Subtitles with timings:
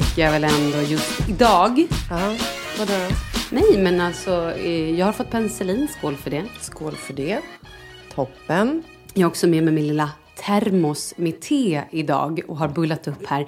[0.00, 1.86] tycker jag väl ändå just idag.
[2.10, 2.34] Ja,
[2.78, 3.14] vadå då?
[3.50, 6.44] Nej, men alltså eh, jag har fått penicillinskål för det.
[6.60, 7.40] Skål för det.
[8.14, 8.82] Toppen.
[9.14, 10.10] Jag har också med mig min lilla
[10.46, 13.46] termos med te idag och har bullat upp här.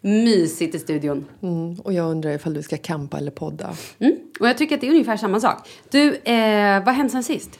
[0.00, 1.24] Mysigt i studion.
[1.42, 3.74] Mm, och jag undrar ifall du ska campa eller podda.
[3.98, 4.16] Mm.
[4.40, 5.68] Och jag tycker att det är ungefär samma sak.
[5.90, 7.58] Du, eh, vad har hänt sen sist?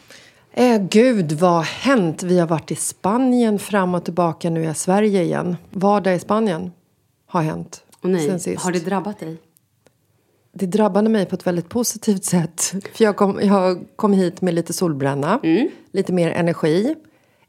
[0.53, 2.23] Eh, gud, vad har hänt?
[2.23, 4.51] Vi har varit i Spanien fram och tillbaka.
[4.51, 5.57] Nu är jag i Sverige igen.
[5.71, 6.73] Vardag i Spanien
[7.27, 8.65] har hänt Och nej, sen sist.
[8.65, 9.37] har det drabbat dig?
[10.53, 12.75] Det drabbade mig på ett väldigt positivt sätt.
[12.95, 15.41] För jag kom, jag kom hit med lite solbränna,
[15.93, 16.95] lite mer energi,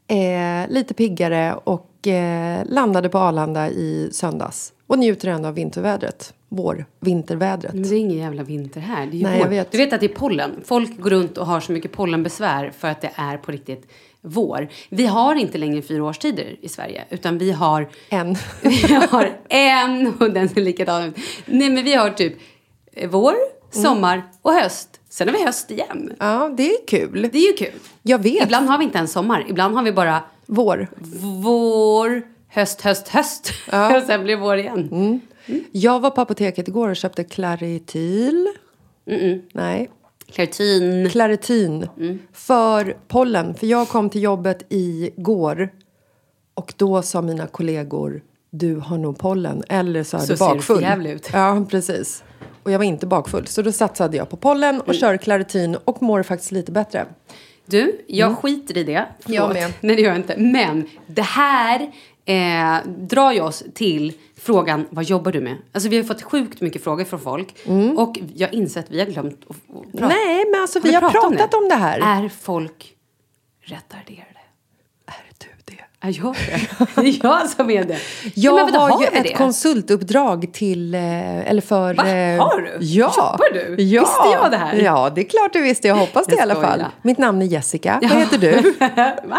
[0.08, 4.72] eh, lite piggare och eh, landade på Arlanda i söndags.
[4.86, 6.34] Och njuter ändå av vintervädret.
[6.48, 7.74] Vår, vintervädret.
[7.74, 9.06] Men det är ingen jävla vinter här.
[9.06, 9.42] Det är Nej, vår.
[9.42, 9.72] jag vet.
[9.72, 10.50] Du vet att det är pollen.
[10.64, 13.86] Folk går runt och har så mycket pollenbesvär för att det är på riktigt
[14.22, 14.68] vår.
[14.88, 18.36] Vi har inte längre fyra årstider i Sverige, utan vi har En.
[18.62, 21.16] Vi har en och den ser likadan ut.
[21.46, 22.36] Nej men vi har typ
[22.92, 23.34] eh, vår,
[23.70, 25.00] sommar och höst.
[25.08, 26.12] Sen har vi höst igen.
[26.18, 27.28] Ja, det är kul.
[27.32, 27.80] Det är ju kul.
[28.02, 28.42] Jag vet.
[28.42, 29.44] Ibland har vi inte ens sommar.
[29.48, 30.88] Ibland har vi bara Vår.
[31.42, 33.52] vår, höst, höst, höst.
[33.66, 35.20] och sen blir det vår igen.
[35.72, 38.48] Jag var på apoteket igår och köpte Claritil.
[39.52, 39.90] Nej.
[40.32, 41.08] Claritin.
[41.10, 41.88] Claritin.
[42.32, 43.54] För pollen.
[43.54, 45.70] För jag kom till jobbet igår
[46.54, 50.44] och då sa mina kollegor du har nog pollen eller så är Så du ser
[50.48, 50.76] du bakfull.
[50.76, 51.30] förjävlig ut.
[51.32, 52.24] Ja, precis.
[52.62, 53.46] Och jag var inte bakfull.
[53.46, 57.06] Så då satsade jag på pollen och kör Claritin och mår faktiskt lite bättre.
[57.66, 59.06] Du, jag skiter i det.
[59.20, 59.52] Förlåt.
[59.54, 59.72] med.
[59.80, 60.36] Nej, det gör jag inte.
[60.36, 61.92] Men det här
[62.28, 65.56] eh, drar ju oss till frågan, vad jobbar du med?
[65.72, 67.54] Alltså vi har fått sjukt mycket frågor från folk.
[67.96, 69.56] Och jag inser att vi har glömt att,
[69.92, 70.08] prata.
[70.08, 72.24] Nej, men alltså vi vi har pratat pratat om det här.
[72.24, 72.94] Är folk
[73.60, 74.37] retarderade?
[76.00, 76.12] Är det?
[76.18, 76.34] Jag
[76.96, 77.02] det?
[77.02, 77.98] Det är jag som är det.
[78.34, 79.32] Jag Men vadå, har ju ett det?
[79.34, 81.94] konsultuppdrag till, eh, eller för...
[81.94, 82.08] Va?
[82.08, 82.76] eh, Har du?
[82.84, 83.12] Ja.
[83.16, 83.82] Jobbar du?
[83.82, 84.00] Ja.
[84.00, 84.74] Visste jag det här?
[84.76, 85.88] Ja, det är klart du visste.
[85.88, 86.84] Jag hoppas det Jag i alla fall.
[87.02, 87.98] Mitt namn är Jessica.
[88.02, 88.74] Vad heter du?
[89.28, 89.38] Va?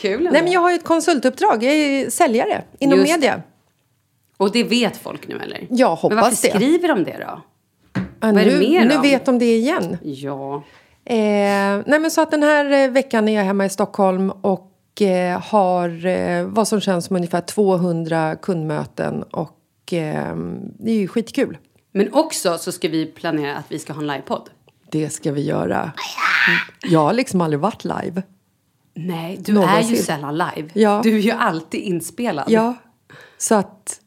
[0.00, 0.28] Kul.
[0.32, 1.62] Nej, men jag har ju ett konsultuppdrag.
[1.62, 3.42] Jag är säljare inom Just media.
[4.36, 5.66] Och det vet folk nu eller?
[5.70, 6.54] Jag hoppas Men varför det.
[6.54, 7.40] skriver de det då?
[7.94, 9.00] Ja, Vad är det nu, mer nu då?
[9.00, 9.98] vet de det igen.
[10.02, 10.54] Ja.
[11.06, 11.14] Eh,
[11.86, 14.70] nej, men så att den här eh, veckan är jag hemma i Stockholm och
[15.50, 20.36] har eh, vad som känns som ungefär 200 kundmöten och eh,
[20.78, 21.58] det är ju skitkul.
[21.92, 24.50] Men också så ska vi planera att vi ska ha en livepodd.
[24.90, 25.92] Det ska vi göra.
[26.82, 28.22] Jag har liksom aldrig varit live.
[28.94, 29.96] Nej, du är ju Någonsin.
[30.02, 30.70] sällan live.
[30.72, 31.00] Ja.
[31.02, 32.44] Du är ju alltid inspelad.
[32.48, 32.74] Ja,
[33.38, 34.00] så att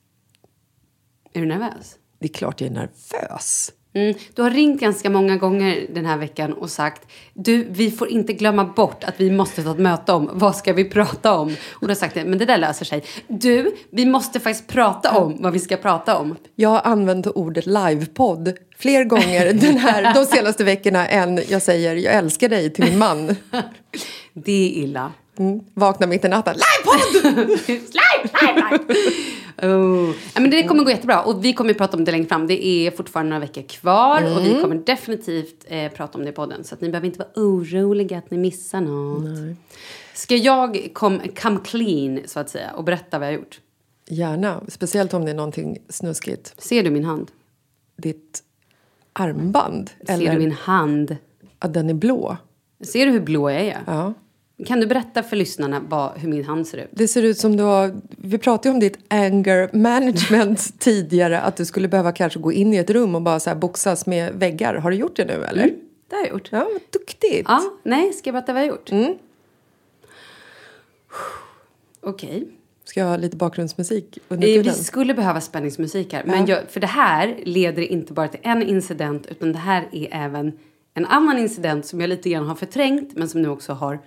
[1.33, 1.95] Är du nervös?
[2.19, 3.71] det är klart jag är nervös.
[3.97, 4.15] Mm.
[4.33, 8.33] Du har ringt ganska många gånger den här veckan och sagt du, vi får inte
[8.33, 11.55] glömma bort att vi måste ta ett möte om vad ska vi prata om?
[11.69, 13.03] Och du har sagt det, men det där löser sig.
[13.27, 16.35] Du, vi måste faktiskt prata om vad vi ska prata om.
[16.55, 21.95] Jag har använt ordet livepodd fler gånger den här, de senaste veckorna än jag säger
[21.95, 23.35] jag älskar dig till min man.
[24.33, 25.11] Det är illa.
[25.39, 25.59] Mm.
[25.73, 26.55] Vaknar mitt i natten.
[26.55, 27.47] Livepodd!
[27.67, 27.81] live,
[28.41, 29.37] live, live!
[29.61, 30.15] Oh.
[30.33, 32.47] Ja, men det kommer gå jättebra och vi kommer prata om det längre fram.
[32.47, 36.33] Det är fortfarande några veckor kvar och vi kommer definitivt eh, prata om det i
[36.33, 36.63] podden.
[36.63, 39.57] Så att ni behöver inte vara oroliga att ni missar något.
[40.13, 43.59] Ska jag come, come clean så att säga och berätta vad jag har gjort?
[44.09, 46.53] Gärna, speciellt om det är någonting snuskigt.
[46.57, 47.31] Ser du min hand?
[47.97, 48.43] Ditt
[49.13, 51.17] armband, Ser eller du min hand?
[51.59, 52.37] att den är blå.
[52.81, 53.79] Ser du hur blå jag är?
[53.87, 54.13] Ja.
[54.65, 56.87] Kan du berätta för lyssnarna vad, hur min hand ser ut?
[56.91, 61.55] Det ser ut som du har, vi pratade ju om ditt anger management tidigare, att
[61.57, 64.33] du skulle behöva kanske gå in i ett rum och bara så här boxas med
[64.33, 64.75] väggar.
[64.75, 65.73] Har du gjort det nu eller?
[66.09, 66.47] Det har jag gjort.
[66.51, 67.45] Ja, vad duktigt.
[67.47, 68.91] Ja, nej, ska jag berätta vad jag har gjort?
[68.91, 69.15] Mm.
[72.01, 72.47] Okej.
[72.83, 74.73] Ska jag ha lite bakgrundsmusik under Eh, Vi tiden?
[74.75, 76.23] skulle behöva spänningsmusik här.
[76.25, 80.07] Men jag, för det här leder inte bara till en incident utan det här är
[80.11, 80.51] även
[80.93, 83.99] en annan incident som jag lite grann har förträngt men som nu också har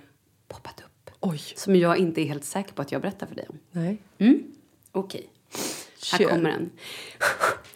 [0.50, 1.10] poppat upp.
[1.20, 1.40] Oj.
[1.56, 3.58] Som jag inte är helt säker på att jag berättar för dig om.
[3.72, 3.98] Nej.
[4.92, 5.30] Okej.
[6.12, 6.28] Här Kör.
[6.28, 6.70] kommer den.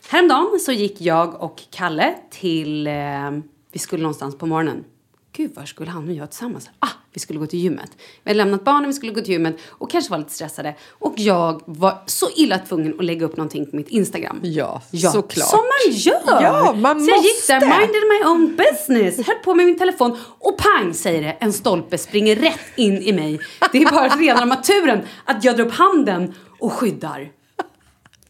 [0.09, 2.87] Häromdagen så gick jag och Kalle till...
[2.87, 3.31] Eh,
[3.73, 4.85] vi skulle någonstans på morgonen.
[5.32, 6.71] Gud, var skulle han och jag tillsammans?
[6.79, 7.90] Ah, vi skulle gå till gymmet.
[8.22, 10.75] Vi hade lämnat barnen, vi skulle gå till gymmet och kanske var lite stressade.
[10.90, 14.40] Och jag var så illa tvungen att lägga upp någonting på mitt Instagram.
[14.43, 15.49] Ja, Ja, såklart.
[15.49, 16.43] Som man gör!
[16.43, 20.19] Ja, man så jag gick där, minded my own business, höll på med min telefon
[20.38, 23.40] och pang säger det, en stolpe springer rätt in i mig.
[23.72, 27.31] Det är bara rena armaturen att jag drar upp handen och skyddar.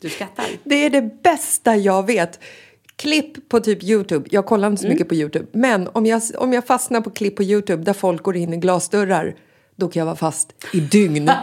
[0.00, 0.44] Du skrattar.
[0.64, 2.40] Det är det bästa jag vet.
[2.96, 4.29] Klipp på typ Youtube.
[4.31, 4.94] Jag kollar inte så Mm.
[4.94, 5.46] mycket på Youtube.
[5.52, 8.56] Men om jag, om jag fastnar på klipp på Youtube där folk går in i
[8.56, 9.35] glasdörrar
[9.76, 11.31] då kan jag vara fast i dygn.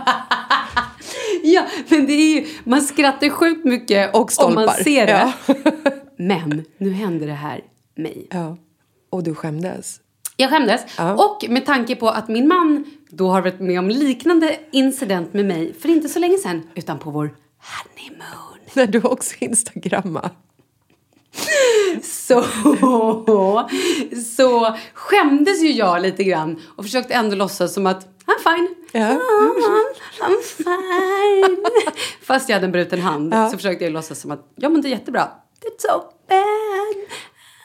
[1.44, 4.62] Ja, men det är ju, man skrattar sjukt mycket Och stolpar.
[4.62, 5.34] om man ser det.
[5.48, 5.54] Ja.
[6.18, 7.62] Men nu hände det här
[7.96, 8.28] mig.
[8.32, 8.58] Ja.
[9.10, 10.00] Och du skämdes.
[10.38, 10.82] Jag skämdes.
[10.98, 11.14] Ja.
[11.14, 15.46] Och med tanke på att min man då har varit med om liknande incident med
[15.46, 17.36] mig för inte så länge sedan, utan på vår
[17.98, 18.60] honeymoon.
[18.74, 20.30] När du också instagrammar.
[22.04, 22.44] Så,
[24.38, 28.68] så skämdes ju jag lite grann och försökte ändå låtsas som att I'm fine.
[28.92, 29.08] Ja.
[29.08, 29.20] I'm,
[30.22, 31.58] I'm fine.
[32.22, 33.50] Fast jag hade en bruten hand Ja.
[33.50, 35.22] så försökte jag låtsas som att jag mådde jättebra.
[35.22, 37.06] It's so bad.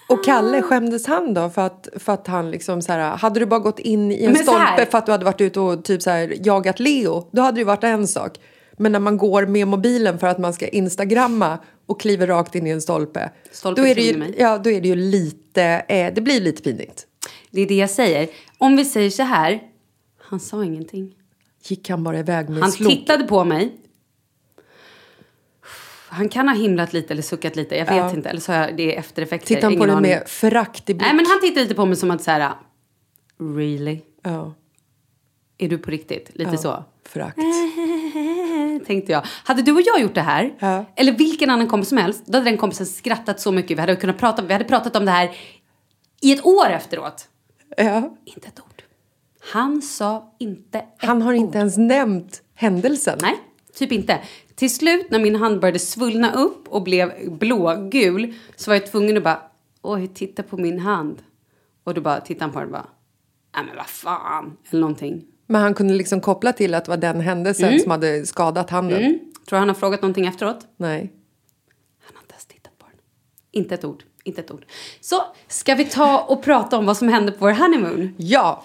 [0.08, 3.46] Och Kalle, skämdes han då för att, för att han liksom så här, hade du
[3.46, 6.02] bara gått in i en Men stolpe för att du hade varit ute och typ
[6.02, 8.38] så här, jagat Leo, då hade det varit en sak.
[8.78, 12.66] Men när man går med mobilen för att man ska instagramma och kliver rakt in
[12.66, 14.34] i en stolpe, Stolpen då är det ju, mig.
[14.38, 17.06] ja, då är det ju lite, eh, det blir lite pinigt.
[17.50, 18.28] Det är det jag säger.
[18.58, 19.62] Om vi säger så här,
[20.18, 21.14] han sa ingenting.
[21.64, 22.92] Gick han bara iväg med Han slok?
[22.92, 23.76] tittade på mig.
[26.08, 28.10] Han kan ha himlat lite eller suckat lite, jag vet Ja.
[28.10, 28.28] inte.
[28.28, 29.46] Eller så har jag det är eftereffekter.
[29.46, 31.06] Tittade han på dig med förakt i blick?
[31.06, 32.52] Nej men han tittade lite på mig som att så här,
[33.38, 34.00] really?
[34.22, 34.54] Ja,
[35.58, 36.30] Är du på riktigt?
[36.34, 36.56] Lite ja.
[36.56, 36.84] så.
[37.08, 37.36] Förakt.
[38.86, 39.22] Tänkte jag.
[39.44, 40.84] Hade du och jag gjort det här, Ja.
[40.96, 43.76] eller vilken annan kompis som helst, då hade den kompisen skrattat så mycket.
[43.76, 45.30] Vi hade, kunnat prata, vi hade pratat om det här
[46.22, 47.28] i ett år efteråt.
[47.76, 48.16] Ja.
[48.24, 48.82] Inte ett ord.
[49.52, 51.40] Han sa inte ett Han har ord.
[51.40, 53.18] inte ens nämnt händelsen.
[53.22, 53.34] Nej,
[53.74, 54.18] typ inte.
[54.54, 59.16] Till slut när min hand började svullna upp och blev blågul så var jag tvungen
[59.16, 59.42] att bara,
[59.82, 61.22] oj, titta på min hand.
[61.84, 62.86] Och då bara tittade han på den och bara,
[63.56, 65.24] nej men vad fan, eller någonting.
[65.46, 69.02] Men han kunde liksom koppla till att det var den händelsen som hade skadat handen.
[69.02, 69.18] Mm.
[69.48, 70.66] Tror han har frågat någonting efteråt?
[70.76, 71.12] Nej.
[72.06, 72.98] Han har inte ens tittat på den.
[73.50, 74.02] Inte ett ord.
[74.24, 74.64] Inte ett ord.
[75.00, 78.14] Så, ska vi ta och prata om vad som hände på vår honeymoon?
[78.16, 78.64] Ja!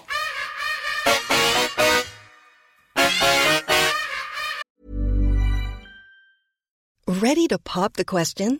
[7.22, 8.60] Ready to pop the question?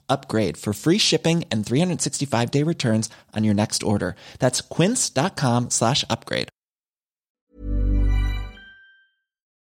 [0.13, 4.15] upgrade for free shipping and 365 day returns on your next order.
[4.39, 6.47] That's quince.com slash upgrade.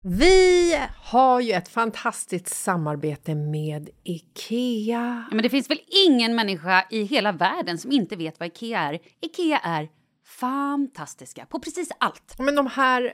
[0.10, 5.26] Vi har ju ett fantastiskt samarbete med Ikea.
[5.30, 8.80] Ja, men det finns väl ingen människa i hela världen som inte vet vad Ikea
[8.80, 9.00] är.
[9.22, 9.90] Ikea är
[10.26, 12.36] fantastiska på precis allt.
[12.40, 13.14] Men de här,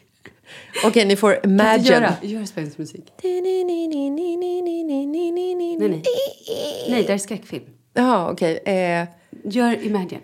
[0.85, 1.83] Okej, ni får imagine.
[1.85, 3.13] Göra, gör spänningsmusik.
[3.23, 3.41] Nej,
[5.89, 6.03] nej.
[6.89, 7.63] Nej, det är skräckfilm.
[7.93, 8.57] Ja, okej.
[8.65, 9.05] Eh,
[9.43, 10.21] Gör Imagine.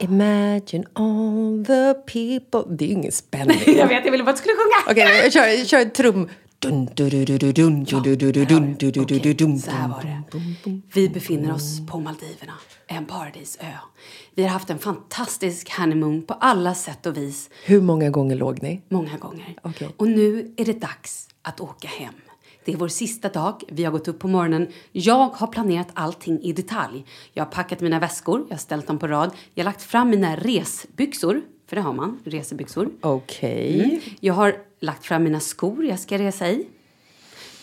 [0.00, 0.84] Imagine.
[0.92, 2.76] all the people...
[2.76, 3.58] Det är ju ingen spänning.
[3.76, 4.92] Jag vet, jag ville bara att du skulle sjunga.
[4.92, 6.28] Okej, jag kör, jag kör trum.
[6.62, 9.34] Dun, du, du, du, du, dun, du, du, du, du, dun, du, du, du, du,
[9.34, 10.80] dun, Så här var det.
[10.94, 12.52] Vi befinner oss på Maldiverna,
[12.86, 13.64] en paradisö.
[14.34, 18.62] Vi har haft en fantastisk honeymoon på alla sätt och vis, Hur många gånger låg
[18.62, 18.82] ni?
[18.88, 19.54] många gånger.
[19.62, 19.88] Okej.
[19.96, 22.14] Och nu är det dags att åka hem.
[22.64, 23.62] Det är vår sista dag.
[23.68, 24.68] Vi har gått upp på morgonen.
[24.92, 27.04] Jag har planerat allting i detalj.
[27.32, 29.30] Jag har packat mina väskor, jag har ställt dem på rad.
[29.54, 31.40] Jag har lagt fram mina resbyxor,
[31.72, 32.90] för det har man, resebyxor.
[33.00, 34.00] Okej.
[34.20, 36.66] Jag har lagt fram mina skor jag ska resa i.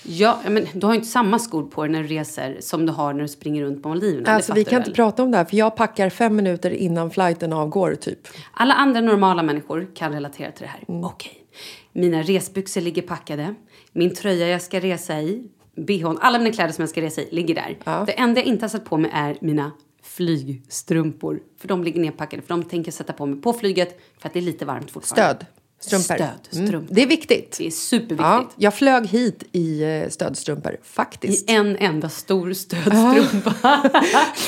[0.03, 2.91] Ja, men du har ju inte samma skor på dig när du reser som du
[2.91, 4.29] har när du springer runt på Maldiverna.
[4.29, 7.53] Alltså, vi kan inte prata om det här, för jag packar fem minuter innan flighten
[7.53, 8.27] avgår, typ.
[8.53, 10.83] Alla andra normala människor kan relatera till det här.
[10.87, 11.03] Mm.
[11.03, 11.43] Okej.
[11.93, 13.55] Mina resbyxor ligger packade.
[13.91, 15.43] Min tröja jag ska resa i.
[15.75, 18.05] bhn, alla mina kläder som jag ska resa i ligger där.
[18.05, 19.71] Det enda jag inte har satt på mig är mina
[20.19, 21.39] flygstrumpor.
[21.61, 22.41] För de ligger nedpackade.
[22.41, 25.35] För de tänker sätta på mig på flyget för att det är lite varmt fortfarande.
[25.35, 25.45] Stöd.
[25.81, 26.25] Strumpor.
[26.49, 26.87] Stöd, Mm.
[26.89, 27.55] Det är viktigt.
[27.57, 28.19] Det är superviktigt.
[28.21, 31.49] Ja, jag flög hit i eh, stödstrumpor, faktiskt.
[31.49, 33.53] I en enda stor stödstrumpa.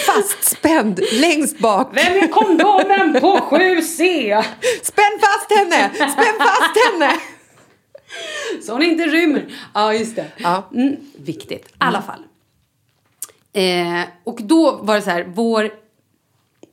[0.06, 1.90] Fastspänd längst bak.
[1.94, 4.44] Vem är kondomen på 7C?
[4.84, 5.90] Spänn fast henne!
[5.94, 7.12] Spänn fast henne!
[8.66, 9.54] Så hon inte rymmer.
[9.74, 10.26] Ja, just det.
[10.38, 10.70] Ja.
[10.74, 11.66] Mm, viktigt.
[11.68, 12.24] I alla fall.
[13.54, 15.72] Eh, och då var det så här, vår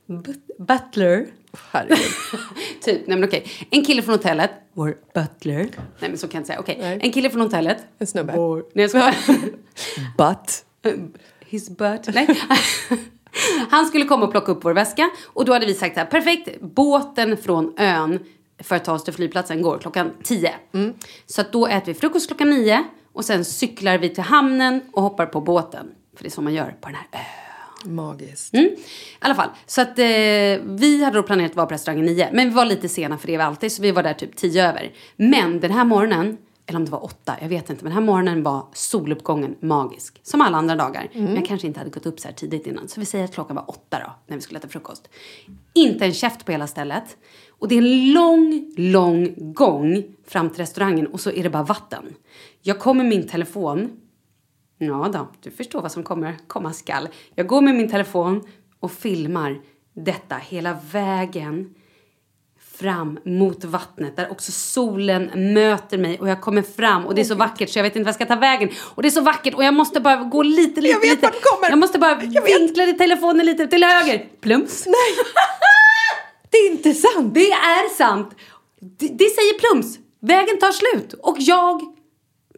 [0.07, 1.27] but- butler.
[1.71, 1.97] Herregud.
[2.81, 3.51] typ, nej men okej.
[3.69, 4.51] En kille från hotellet.
[4.73, 5.69] Vår butler.
[5.99, 6.59] Nej men så kan jag inte säga.
[6.59, 6.99] Okej, Nej.
[7.01, 7.77] en kille från hotellet.
[7.99, 8.33] En snubbe.
[8.35, 9.15] Vår, nej jag skojar.
[10.17, 10.65] But.
[11.39, 12.09] His butt.
[12.13, 12.27] Nej.
[13.69, 15.09] Han skulle komma och plocka upp vår väska.
[15.25, 18.19] Och då hade vi sagt så här, perfekt, båten från ön
[18.59, 20.53] för att ta oss till flygplatsen går klockan 10.
[21.25, 22.83] Så att då äter vi frukost klockan 9
[23.13, 25.91] och sen cyklar vi till hamnen och hoppar på båten.
[26.19, 27.95] För det är så man gör på den här ön.
[27.95, 28.53] Magiskt.
[28.53, 28.65] Mm.
[28.65, 28.75] I
[29.19, 30.05] alla fall, så att eh,
[30.65, 32.29] vi hade då planerat att vara på restaurangen 9.
[32.33, 34.35] Men vi var lite sena för det är vi alltid, så vi var där typ
[34.35, 34.91] 10 över.
[35.15, 37.83] Men den här morgonen, eller om det var 8, jag vet inte.
[37.83, 40.19] Men den här morgonen var soluppgången magisk.
[40.23, 41.09] Som alla andra dagar.
[41.13, 42.87] Men jag kanske inte hade gått upp så här tidigt innan.
[42.87, 45.09] Så vi säger att klockan var 8 då, när vi skulle äta frukost.
[45.73, 47.17] Inte en käft på hela stället.
[47.49, 51.63] Och det är en lång, lång gång fram till restaurangen och så är det bara
[51.63, 52.15] vatten.
[52.61, 53.91] Jag kom med min telefon
[54.81, 57.09] Ja då, du förstår vad som kommer komma skall.
[57.35, 58.43] Jag går med min telefon
[58.79, 59.59] och filmar
[59.93, 61.73] detta hela vägen
[62.79, 67.25] fram mot vattnet där också solen möter mig och jag kommer fram och det är
[67.25, 68.69] så vackert så jag vet inte vad jag ska ta vägen.
[68.95, 71.21] Och det är så vackert och jag måste bara gå lite, lite, Jag vet lite.
[71.25, 71.69] vart det kommer.
[71.69, 74.25] Jag måste bara Jag vinkla telefonen lite till höger.
[74.41, 74.85] Plums.
[74.85, 75.25] Nej!
[76.51, 77.33] Det är inte sant!
[77.33, 78.35] Det är sant.
[78.79, 79.99] Det, det säger plums.
[80.21, 81.81] Vägen tar slut och jag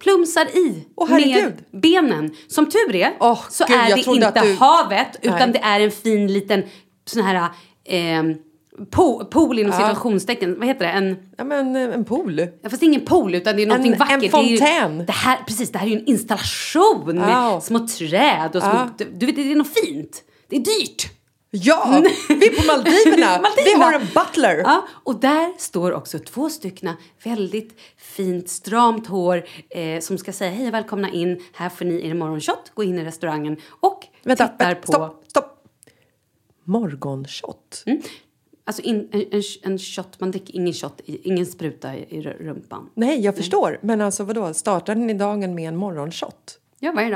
[0.03, 1.53] plumsar i herregud.
[1.71, 2.31] med benen.
[2.47, 5.51] Som tur är Åh, så gud, är det inte du- havet utan Nej.
[5.53, 6.63] det är en fin liten
[7.05, 7.49] sån här
[7.85, 8.23] eh,
[8.91, 9.77] po, pool inom Ja.
[9.77, 10.55] situationstecken.
[10.59, 10.91] Vad heter det?
[10.91, 12.39] En, Ja, men eh, en pool.
[12.39, 14.13] ja, fast det är ingen pool utan det är någonting En- vackert.
[14.13, 14.99] en Det fontän.
[14.99, 17.61] Ju, det här, precis, det här är ju en installation med Ja.
[17.61, 18.89] små träd och små, Ja.
[18.97, 20.23] du, du vet, det är något fint.
[20.49, 21.07] Det är dyrt.
[21.53, 22.03] Ja!
[22.29, 23.37] Vi är på Maldiverna!
[23.37, 23.85] Vi Maldiverna.
[23.85, 24.57] har en butler!
[24.57, 26.89] Ja, och där står också två stycken
[27.23, 31.43] väldigt fint stramt hår eh, som ska säga hej och välkomna in.
[31.53, 32.71] Här får ni er morgonshot.
[32.73, 34.91] Gå in i restaurangen och Vänta, tittar vänta, på...
[34.91, 35.63] stopp, stopp!
[36.63, 37.83] Morgonshot?
[38.63, 42.89] Alltså in, en, en, en shot, man dricker ingen shot, ingen spruta i, i rumpan.
[42.93, 43.79] Nej, jag förstår.
[43.81, 46.59] Men alltså vadå, startar ni dagen med en morgonshot?
[46.79, 47.09] Ja, vad är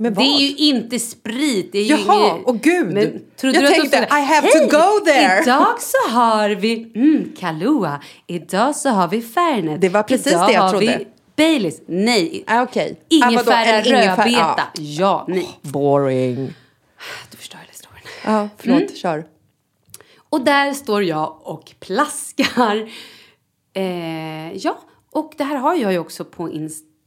[0.00, 0.26] Men Det vad?
[0.26, 1.72] är ju inte sprit.
[1.72, 3.22] Det är ju Jaha, inget- åh gud.
[3.36, 5.42] trodde Jag du att de tänkte, skulle- I have Hej, to go there.
[5.42, 8.00] Idag så har vi mm, Kahlua.
[8.26, 9.80] Idag så har vi Fernet.
[9.80, 10.86] Det var precis Idag det jag trodde.
[10.98, 11.80] vi Baileys.
[11.86, 12.44] Nej.
[12.46, 12.96] Ah, okej.
[13.00, 14.62] Ah, Ingefära, ingefära, rödbeta.
[14.74, 14.82] ja.
[14.82, 15.48] Ja, nej.
[15.62, 16.54] Boring.
[17.30, 18.02] Du förstör hela historien.
[18.24, 18.80] Ja, förlåt.
[18.80, 18.94] Mm.
[18.96, 19.24] Kör.
[20.30, 22.90] Och där står jag och plaskar.
[23.74, 24.78] Eh, ja,
[25.12, 26.50] och det här har jag ju också på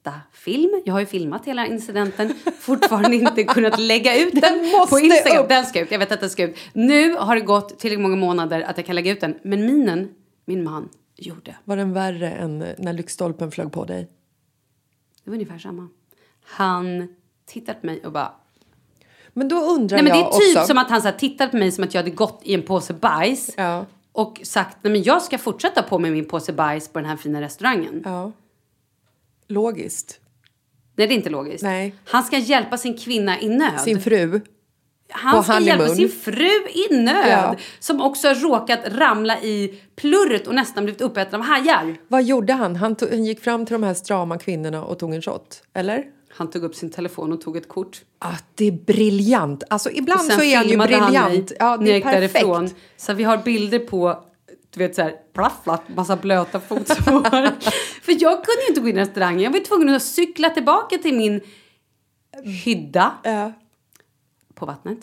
[0.03, 0.21] Instagram.
[0.31, 0.81] film.
[0.85, 5.43] Jag har ju filmat hela incidenten, fortfarande inte kunnat lägga ut den, Den på Instagram.
[5.43, 5.49] upp.
[5.49, 6.57] Den ska ut, jag vet att den ska ut.
[6.73, 9.39] Nu har det gått tillräckligt många månader att jag kan lägga ut den.
[9.43, 10.09] Men minen,
[10.45, 11.55] min man, gjorde.
[11.63, 14.07] Var den värre än när lyktstolpen flög på dig?
[15.23, 15.87] Det var ungefär samma.
[16.43, 17.15] Han
[17.45, 18.31] tittade på mig och bara...
[19.33, 20.67] Men då undrar Nej men det är typ också.
[20.67, 22.61] som att han så här, tittade på mig som att jag hade gått i en
[22.61, 23.53] påse bajs.
[23.57, 23.85] Ja.
[24.11, 27.17] Och sagt, nej men jag ska fortsätta på med min påse bajs på den här
[27.17, 28.01] fina restaurangen.
[28.05, 28.31] Ja.
[29.51, 30.19] Logiskt.
[30.95, 31.63] Nej det är inte logiskt.
[31.63, 31.95] Nej.
[32.05, 33.81] Han ska hjälpa sin kvinna i nöd.
[33.81, 34.41] Sin fru.
[35.09, 35.95] Han ska hjälpa honeymoon.
[35.95, 37.31] sin fru i nöd.
[37.31, 37.55] Ja.
[37.79, 41.97] Som också har råkat ramla i plurret och nästan blivit uppäten av hajar.
[42.07, 42.75] Vad gjorde han?
[42.75, 45.63] Han, tog, han gick fram till de här strama kvinnorna och tog en shot.
[45.73, 46.05] Eller?
[46.29, 48.01] Han tog upp sin telefon och tog ett kort.
[48.19, 49.63] Ah, det är briljant.
[49.69, 51.51] Alltså ibland så är han ju filmade han mig briljant.
[51.59, 52.33] Ja, det är perfekt.
[52.33, 52.69] därifrån.
[52.97, 54.23] Så vi har bilder på,
[54.73, 57.59] du vet så här, plafflat, massa blöta fotsår.
[58.01, 59.41] För jag kunde ju inte gå in i restaurangen.
[59.41, 61.41] Jag var tvungen att cykla tillbaka till min
[62.43, 63.53] hydda Ja.
[64.53, 64.99] på vattnet.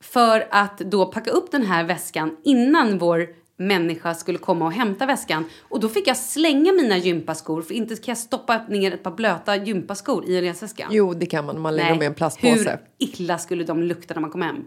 [0.00, 3.26] För att då packa upp den här väskan innan vår
[3.56, 5.44] människa skulle komma och hämta väskan.
[5.62, 9.10] Och då fick jag slänga mina gympaskor för inte kan jag stoppa ner ett par
[9.10, 10.88] blöta gympaskor i en resväska.
[10.90, 12.70] Jo, det kan man om man lägger dem i en plastpåse.
[12.70, 14.64] Hur illa skulle de lukta när man kom hem?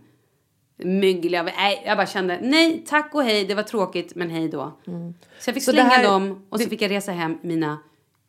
[0.77, 4.79] Nej, jag bara kände nej, tack och hej, det var tråkigt, men hej då.
[5.39, 7.77] Så jag fick Så slänga här- dem och så fick jag resa hem mina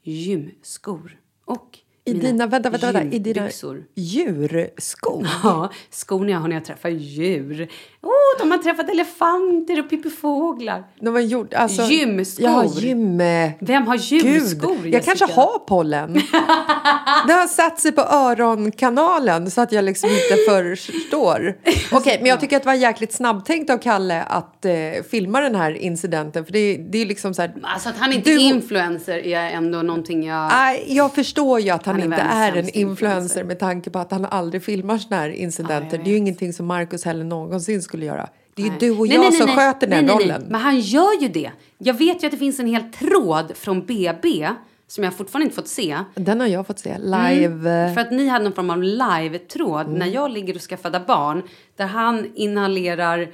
[0.02, 1.20] gymskor.
[1.44, 3.48] Och I mina dina, vänta, vänta, vänta, i dina
[3.94, 5.26] djurskor.
[5.42, 7.68] Ja, skorna jag har när jag träffar djur.
[8.02, 10.84] Oh, de har träffat elefanter och pippifåglar.
[11.00, 12.44] De var gjort, alltså, Gymskor.
[12.46, 13.20] Ja, gym...
[13.20, 15.16] eh, Vem har gymskor, Gud, jag Jessica?
[15.16, 16.12] kanske har pollen.
[17.26, 21.56] det har satt sig på öronkanalen så att jag liksom inte förstår.
[21.92, 24.72] Okej, men jag tycker att det var jäkligt snabbtänkt av Kalle att eh,
[25.10, 26.44] filma den här incidenten.
[26.44, 27.54] För det, det är liksom så här...
[27.62, 30.48] Alltså att han inte Du- är influencer är ändå någonting jag...
[30.52, 33.44] Nej, jag förstår ju att han, Han är inte är en influencer influencer.
[33.44, 35.96] med tanke på att han aldrig filmar såna här incidenter.
[35.96, 38.28] jag det är ju ingenting som Marcus heller någonsin skulle göra.
[38.54, 40.44] Det är ju du och Nej, jag nej, nej, som sköter den nej, rollen.
[40.48, 41.50] Men han gör ju det.
[41.78, 44.48] Jag vet ju att det finns en hel tråd från BB
[44.88, 45.98] som jag fortfarande inte fått se.
[46.14, 47.70] Den har jag fått se live.
[47.70, 47.94] Mm.
[47.94, 49.98] För att ni hade någon form av live-tråd Mm.
[49.98, 51.42] när jag ligger och ska föda barn.
[51.76, 53.28] Där han inhalerar...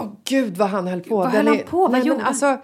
[0.00, 1.16] Åh gud vad han höll på.
[1.16, 1.78] Vad Den höll han på?
[1.78, 2.58] Vad Nej, men gjorde alltså,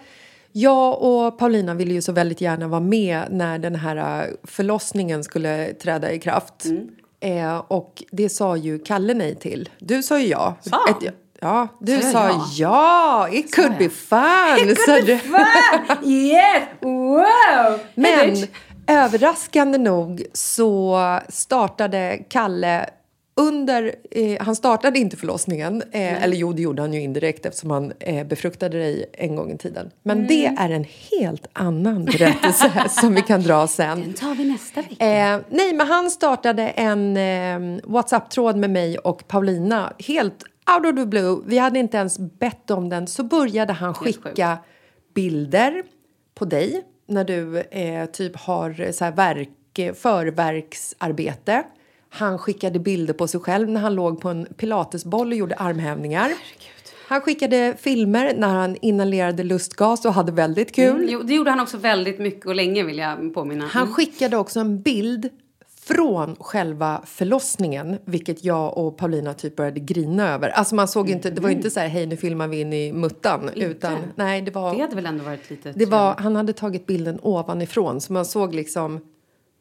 [0.53, 5.25] jag och Paulina ville ju så väldigt gärna vara med när den här äh, förlossningen
[5.25, 6.65] skulle träda i kraft.
[6.65, 6.89] Mm.
[7.21, 9.69] Eh, och det sa ju Kalle nej till.
[9.79, 10.55] Du sa ju ja.
[10.61, 10.79] Sa?
[10.91, 12.49] Ett- ja, du sa ja?
[12.57, 13.29] ja.
[13.33, 14.69] It could be fun.
[14.71, 16.11] It could be fun!
[16.11, 16.63] Yes!
[16.81, 17.79] Wow!
[17.95, 18.37] Men
[18.87, 22.91] överraskande nog så startade Kalle
[23.35, 27.71] under, eh, han startade inte förlossningen, eh, eller jo det gjorde han ju indirekt eftersom
[27.71, 29.91] han eh, befruktade dig en gång i tiden.
[30.03, 34.01] Men det är en helt annan berättelse som vi kan dra sen.
[34.01, 35.07] Den tar vi nästa vecka.
[35.07, 40.45] Eh, nej, men han startade en eh, WhatsApp-tråd med mig och Paulina helt
[40.77, 41.39] out of the blue.
[41.47, 43.07] Vi hade inte ens bett om den.
[43.07, 44.59] Så började han skicka
[45.15, 45.83] bilder
[46.35, 51.65] på dig när du eh, typ har så här verk, förverksarbete.
[52.15, 56.33] Han skickade bilder på sig själv när han låg på en pilatesboll och gjorde armhävningar.
[57.09, 60.91] Han skickade filmer när han inhalerade lustgas och hade väldigt kul.
[60.97, 63.67] Mm, jo, det gjorde han också väldigt mycket och länge vill jag påminna.
[63.67, 63.95] Han Mm.
[63.95, 65.29] skickade också en bild
[65.85, 70.49] från själva förlossningen, vilket jag och Paulina typ började grina över.
[70.49, 72.93] Alltså man såg inte, det var inte så här, hej nu filmar vi in i
[72.93, 76.53] muttan, utan nej det var, Det hade väl ändå varit lite det var, han hade
[76.53, 79.01] tagit bilden ovanifrån så man såg liksom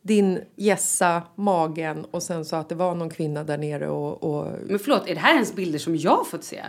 [0.01, 4.47] din gässa, magen och sen så att det var någon kvinna där nere och, och
[4.65, 6.61] Men förlåt, är det här ens bilder som jag har fått se?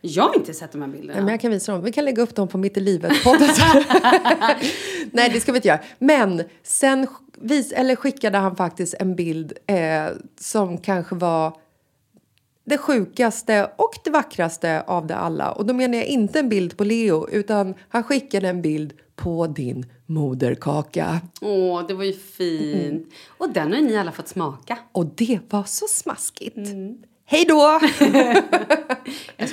[0.00, 1.12] Jag har inte sett de här bilderna.
[1.12, 1.82] Nej, men jag kan visa dem.
[1.82, 3.48] Vi kan lägga upp dem på Mitt i livet-podden.
[5.12, 5.80] Nej, det ska vi inte göra.
[5.98, 7.06] Men sen
[7.38, 10.06] vis, eller skickade han faktiskt en bild eh,
[10.40, 11.56] som kanske var
[12.64, 15.52] det sjukaste och det vackraste av det alla.
[15.52, 19.46] Och då menar jag inte en bild på Leo, utan han skickade en bild på
[19.46, 21.20] din moderkaka.
[21.40, 23.12] Åh, det var ju fint.
[23.28, 24.78] Och den har ni alla fått smaka.
[24.92, 26.56] Och det var så smaskigt.
[27.24, 27.80] Hej då!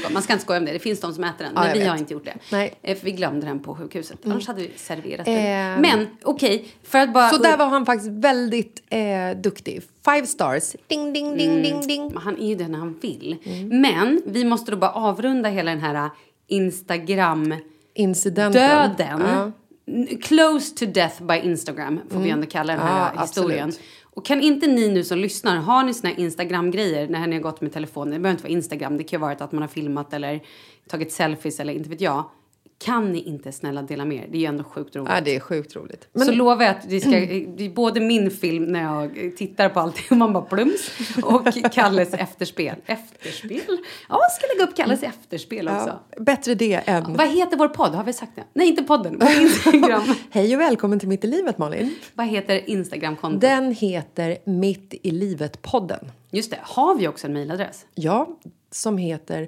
[0.13, 0.71] Man ska inte skoja om det.
[0.71, 1.53] Det finns de som äter den.
[1.55, 1.87] Ja, men vi vet.
[1.89, 2.37] har inte gjort det.
[2.51, 2.67] Nej.
[2.81, 2.91] Mm.
[2.93, 4.19] Eh, För vi glömde den på sjukhuset.
[4.25, 5.33] Annars hade vi serverat Eh.
[5.33, 5.81] den.
[5.81, 7.29] Men okej, för att bara...
[7.29, 9.81] Så där var han faktiskt väldigt eh, duktig.
[10.05, 10.75] Five stars.
[10.87, 12.07] Ding, ding, ding, ding, ding.
[12.07, 13.35] Men Han är ju det när han vill.
[13.43, 13.81] Mm.
[13.81, 16.09] Men vi måste då bara avrunda hela den här
[16.47, 17.61] Instagram-döden.
[17.97, 19.19] Incidenten.
[19.19, 19.51] Ja.
[19.87, 23.13] N- Close to death by Instagram får vi ändå kalla den här Mm.
[23.15, 23.67] Ja, historien.
[23.69, 23.87] absolut.
[24.03, 27.43] Och kan inte ni nu som lyssnar, har ni såna här Instagram-grejer när ni har
[27.43, 28.13] gått med telefonen?
[28.13, 30.39] Det behöver inte vara Instagram, det kan ju vara att man har filmat eller
[30.89, 32.23] tagit selfies eller inte vet jag.
[32.79, 34.27] Kan ni inte snälla dela med er?
[34.31, 35.11] Det är ju ändå sjukt roligt.
[35.13, 36.07] Ja, det är sjukt roligt.
[36.15, 39.79] så lovar jag att det ska, det är både min film när jag tittar på
[39.79, 40.91] allting och man bara plums
[41.23, 42.75] och Kalles efterspel.
[42.85, 43.61] Efterspel?
[44.09, 45.99] Ja, jag ska lägga upp Kalles efterspel också.
[46.15, 47.13] ja, bättre det än...
[47.13, 47.95] Vad heter vår podd?
[47.95, 48.43] Har vi sagt det?
[48.53, 49.17] Nej, inte podden.
[49.19, 50.15] Vår Instagram.
[50.29, 51.95] Hej och välkommen till Mitt i livet, Malin.
[52.13, 53.41] Vad heter Instagramkontot?
[53.41, 56.11] Den heter Mitt i livet-podden.
[56.31, 57.85] Just det, har vi också en mejladress?
[57.95, 58.27] Ja,
[58.71, 59.47] som heter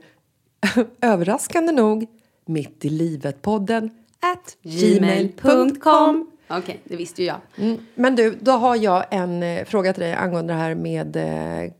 [1.01, 2.07] överraskande nog
[2.49, 6.31] Mitt i livet-podden at gmail.com.
[6.47, 7.37] Okej, det visste ju jag.
[7.55, 7.77] Mm.
[7.95, 11.71] Men du, då har jag en eh, fråga till dig angående det här med eh,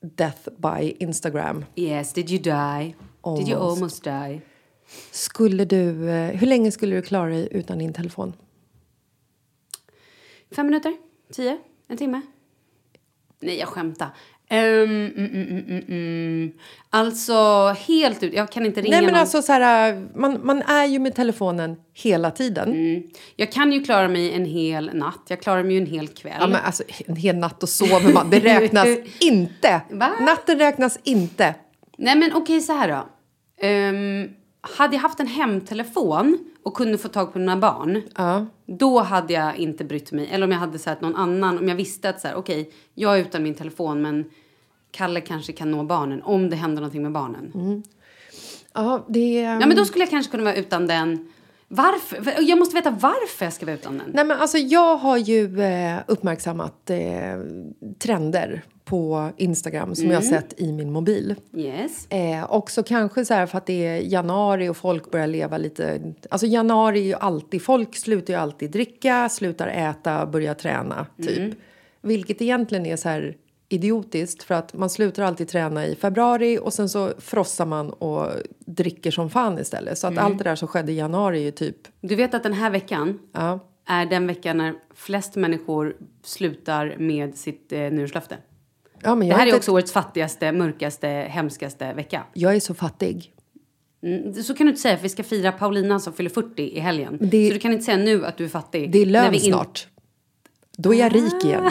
[0.00, 1.64] Death by Instagram.
[1.76, 2.94] Yes, did you die?
[3.38, 3.76] Did you Almost.
[3.76, 4.40] almost die?
[5.10, 8.32] Skulle du, eh, hur länge skulle du klara dig utan din telefon?
[10.50, 10.96] Fem minuter?
[11.32, 11.58] Tio?
[11.88, 12.20] En timme?
[13.40, 14.08] Nej, jag skämtar.
[14.52, 16.52] Ehm, mm, mm, mm, mm.
[16.90, 17.34] Alltså,
[17.86, 18.34] helt ut.
[18.34, 19.20] Jag kan inte ringa Nej men någon.
[19.20, 22.68] alltså så här, man, man är ju med telefonen hela tiden.
[22.72, 23.02] Mm.
[23.36, 25.22] Jag kan ju klara mig en hel natt.
[25.28, 26.36] Jag klarar mig ju en hel kväll.
[26.40, 28.30] Ja, men alltså, en hel natt och sover man.
[28.30, 28.88] Det räknas
[29.20, 29.80] inte.
[29.90, 30.10] Va?
[30.20, 31.54] Natten räknas inte.
[31.98, 33.08] Nej, men okej, så här då.
[33.66, 34.28] Ehm,
[34.60, 38.46] hade jag haft en hemtelefon och kunde få tag på mina barn, Ja.
[38.78, 40.28] då hade jag inte brytt mig.
[40.32, 42.70] Eller om jag hade så här, någon annan, om jag visste att så här, okej,
[42.94, 44.24] jag är utan min telefon, men
[44.92, 47.52] Kalle kanske kan nå barnen om det händer någonting med barnen.
[47.54, 47.82] Mm.
[48.74, 49.40] Ja, det...
[49.40, 51.32] Ja, men då skulle jag kanske kunna vara utan den.
[51.68, 52.34] Varför?
[52.40, 54.10] Jag måste veta varför jag ska vara utan den.
[54.14, 56.98] Nej, men alltså, jag har ju eh, uppmärksammat eh,
[57.98, 61.34] trender på Instagram som jag har sett i min mobil.
[61.56, 62.06] Yes.
[62.10, 66.14] Eh, också kanske så här för att det är januari och folk börjar leva lite...
[66.30, 67.62] Alltså januari är ju alltid...
[67.62, 71.54] Folk slutar ju alltid dricka, slutar äta, börjar träna, typ.
[72.00, 73.36] Vilket egentligen är så här
[73.72, 78.26] idiotiskt för att man slutar alltid träna i februari och sen så frossar man och
[78.58, 79.98] dricker som fan istället.
[79.98, 81.76] Så att allt det där som skedde i januari är ju typ...
[82.00, 83.58] Du vet att den här veckan Ja.
[83.86, 88.36] är den veckan när flest människor slutar med sitt eh, nyårslöfte.
[89.02, 92.22] Ja, men Det jag, här är inte- också årets fattigaste, mörkaste, hemskaste vecka.
[92.32, 93.32] jag är så fattig.
[94.02, 96.80] Mm, så kan du inte säga, för vi ska fira Paulina som fyller 40 i
[96.80, 97.18] helgen.
[97.20, 98.92] Det- så du kan inte säga nu att du är fattig.
[98.92, 99.86] Det är när lön vi in- snart.
[100.76, 101.62] Då är jag rik igen.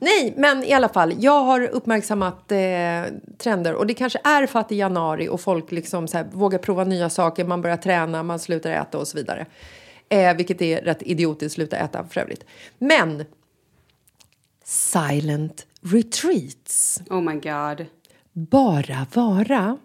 [0.00, 1.14] Nej, men i alla fall.
[1.18, 2.58] Jag har uppmärksammat eh,
[3.38, 3.74] trender.
[3.74, 6.58] Och det kanske är för att det är januari och folk liksom så här, vågar
[6.58, 7.44] prova nya saker.
[7.44, 9.46] Man börjar träna, man slutar äta och så vidare.
[10.08, 12.44] Eh, vilket är rätt idiotiskt, sluta äta för övrigt.
[12.78, 13.24] Men
[14.64, 17.02] silent retreats.
[17.10, 17.86] Oh my god.
[18.32, 19.78] Bara vara.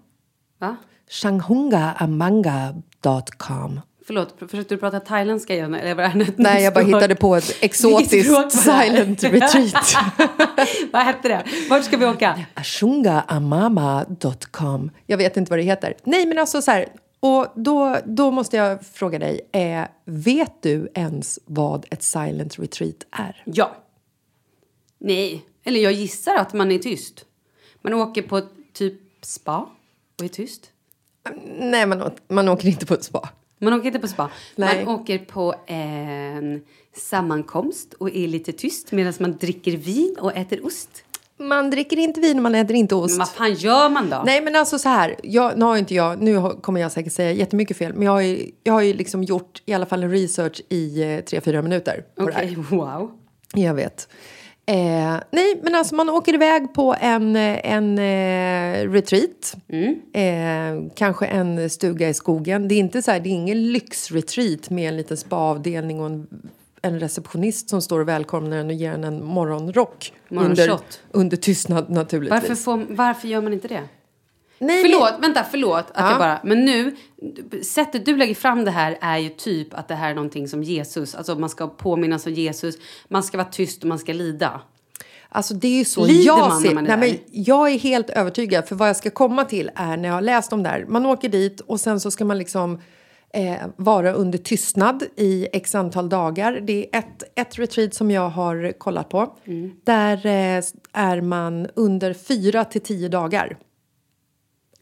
[0.59, 0.75] Va?
[1.09, 5.73] Shanghungaamanga.com Förlåt, försökte du prata thailändska igen?
[5.73, 9.95] Eller var det ett Nej, jag bara hittade på ett exotiskt silent retreat.
[10.93, 11.45] Vad hette det?
[11.69, 12.45] Vart ska vi åka?
[12.53, 14.91] Ashungaamama.com.
[15.05, 15.93] Jag vet inte vad det heter.
[16.03, 16.87] Nej, men alltså så här.
[17.19, 23.05] Och då, då måste jag fråga dig, eh, vet du ens vad ett silent retreat
[23.11, 23.43] är?
[23.45, 23.75] Ja.
[24.99, 27.25] Nej, eller jag gissar att man är tyst.
[27.81, 28.41] Man åker på
[28.73, 29.69] typ spa
[30.19, 30.71] och är tyst.
[31.57, 33.29] Nej, man, man åker inte på ett spa.
[33.65, 34.29] Man åker inte på spa.
[34.55, 34.85] Nej.
[34.85, 36.61] Man åker på en
[36.97, 40.89] sammankomst och är lite tyst medan man dricker vin och äter ost.
[41.39, 43.19] Man dricker inte vin och man äter inte Men ost.
[43.19, 44.23] vad fan gör man då?
[44.25, 47.13] Nej men alltså så här, jag, nu har inte jag, nu har- kommer jag säkert
[47.13, 50.03] säga jättemycket fel, men jag har ju, jag har ju liksom gjort i alla fall
[50.03, 52.43] en research i eh, tre, fyra minuter på det här.
[52.43, 53.11] Okej, wow.
[53.53, 54.07] Jag vet.
[54.67, 59.55] Eh, nej, men alltså man åker iväg på en, en eh, retreat.
[60.13, 62.67] Eh, kanske en stuga i skogen.
[62.67, 66.27] Det är inte så här, det är ingen lyxretreat med en liten spaavdelning och en,
[66.81, 70.13] en receptionist som står och välkomnar en och ger en en morgonrock.
[70.29, 70.79] Under,
[71.11, 72.41] under tystnad naturligtvis.
[72.41, 73.83] Varför, får, varför gör man inte det?
[74.59, 76.09] Nej, Förlåt, vänta, förlåt att Ja.
[76.09, 76.39] jag bara...
[76.43, 76.95] Men nu,
[77.63, 80.63] sättet du lägger fram det här är ju typ att det här är någonting som
[80.63, 82.75] Jesus, alltså man ska påminnas om Jesus,
[83.07, 84.61] man ska vara tyst och man ska lida.
[85.29, 86.75] Alltså det är ju så Lider jag man när ser.
[86.75, 87.17] man är Nej, där?
[87.33, 88.67] men jag är helt övertygad.
[88.67, 90.85] För vad jag ska komma till är när jag har läst om det här.
[90.87, 92.81] Man åker dit och sen så ska man liksom
[93.33, 96.59] eh, vara under tystnad i x antal dagar.
[96.63, 99.37] Det är ett, ett retreat som jag har kollat på.
[99.45, 99.71] Mm.
[99.83, 100.63] Där eh,
[100.93, 103.57] är man under fyra till tio dagar.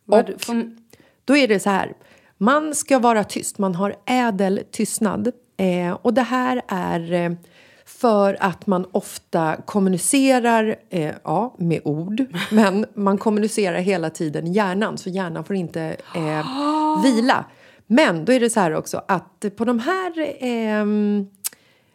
[0.06, 0.30] Och-
[1.26, 1.94] Då är det så här.
[2.38, 3.58] Man ska vara tyst.
[3.58, 5.32] Man har ädel tystnad.
[5.58, 7.32] Eh, och det här är eh,
[7.86, 12.26] för att man ofta kommunicerar, eh, ja, med ord.
[12.52, 17.46] Men man kommunicerar hela tiden hjärnan, så hjärnan får inte eh, vila.
[17.88, 21.28] Men då är det så här också att på de här ehm,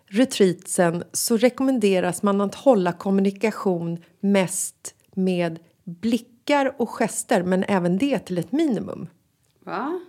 [0.06, 7.98] retreatsen så rekommenderas man att hålla kommunikation mest med blickar blickar och gester, men även
[7.98, 9.08] det till ett minimum.
[9.64, 10.00] Va?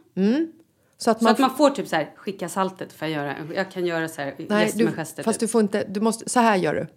[0.97, 3.35] Så att Så man, att man får typ så här, skicka saltet för att göra,
[3.55, 5.23] jag kan göra så här, nej, du, med gester.
[5.23, 5.47] fast typ.
[5.47, 6.87] du får inte, du måste, så här gör du.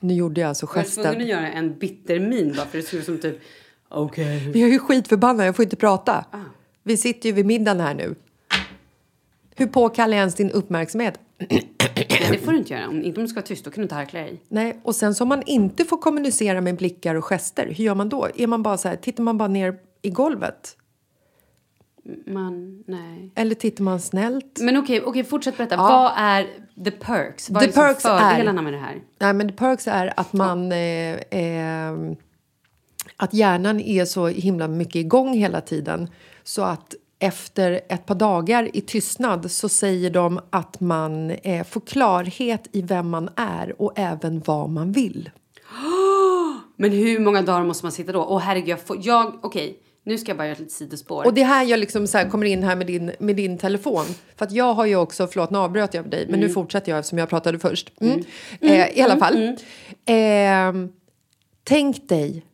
[0.00, 1.28] Nu gjorde jag alltså Jag var tvungen att gesten.
[1.28, 3.38] göra en bitter min bara för det såg ut som typ,
[3.88, 4.50] okej.
[4.50, 6.24] Men jag är ju skitförbannad, jag får inte prata.
[6.30, 6.38] Ah.
[6.82, 8.14] Vi sitter ju vid middagen här nu.
[9.56, 11.20] Hur påkallar jag ens din uppmärksamhet?
[12.30, 12.88] Det får du inte göra.
[12.88, 14.42] Om, inte om du ska vara tyst, då kan du inte harkla dig.
[14.48, 17.94] Nej, och sen så om man inte får kommunicera med blickar och gester, hur gör
[17.94, 18.28] man då?
[18.36, 20.76] Är man bara så här, tittar man bara ner i golvet?
[22.26, 23.32] Man, nej.
[23.34, 24.58] Eller tittar man snällt?
[24.60, 25.76] Men okej, okej, fortsätt berätta.
[25.76, 26.46] Vad är
[26.84, 27.50] the perks?
[27.50, 29.02] Vad The är perks är- fördelarna med det här?
[29.18, 30.72] Nej, men the perks är att man...
[30.72, 31.92] Eh, eh,
[33.16, 36.10] att hjärnan är så himla mycket igång hela tiden
[36.42, 41.80] så att efter ett par dagar i tystnad så säger de att man eh, får
[41.80, 45.30] klarhet i vem man är och även vad man vill.
[46.76, 48.24] Men hur många dagar måste man sitta då?
[48.24, 51.26] Åh herregud, jag får, jag, okej, nu ska jag bara göra ett litet sidospår.
[51.26, 54.04] Och det här jag liksom så här kommer in här med din, med din telefon.
[54.36, 56.98] För att jag har ju också, förlåt nu avbröt jag dig, men nu fortsätter jag
[56.98, 57.92] eftersom jag pratade först.
[58.00, 58.24] Mm.
[58.60, 59.56] Eh, I alla fall.
[60.04, 60.88] Eh,
[61.64, 62.44] tänk dig,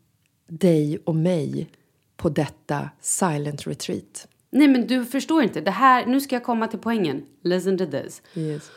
[0.49, 1.69] dig och mig
[2.17, 4.29] på detta silent retreat.
[4.51, 5.61] Nej men du förstår inte.
[5.61, 7.27] Det här, nu ska jag komma till poängen.
[7.43, 8.23] Listen to this.
[8.35, 8.71] Yes.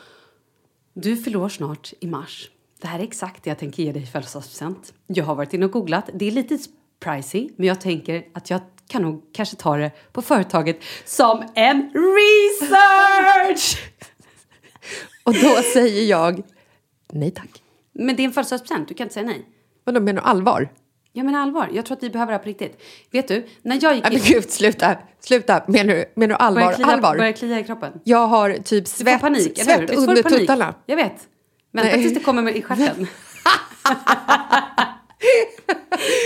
[0.94, 2.50] Du förlorar snart i mars.
[2.80, 4.94] Det här är exakt det jag tänker ge dig i födelsedagspresent.
[5.06, 6.10] Jag har varit inne och googlat.
[6.14, 6.58] Det är lite
[7.00, 11.92] pricey, men jag tänker att jag kan nog kanske ta det på företaget som en
[11.92, 13.78] research!
[15.24, 16.42] Och då säger jag
[17.12, 17.62] nej tack.
[17.92, 19.46] Men det är en födelsedagspresent, du kan inte säga nej.
[19.84, 20.68] Vadå, menar du allvar?
[21.12, 22.82] Jag menar allvar, jag tror att vi behöver det här på riktigt.
[23.10, 24.96] Vet du, när jag gick Nej men gud, sluta.
[25.20, 25.62] Sluta.
[25.68, 26.60] Menar du, menar du allvar?
[26.60, 27.16] började klia, allvar?
[27.16, 27.92] började klia i kroppen.
[28.04, 30.38] Jag har typ svett, panik, svett under panik?
[30.38, 30.74] tuttarna.
[30.86, 31.28] Jag vet.
[31.72, 32.02] Vänta Nej.
[32.02, 33.06] tills det kommer med i stjärten.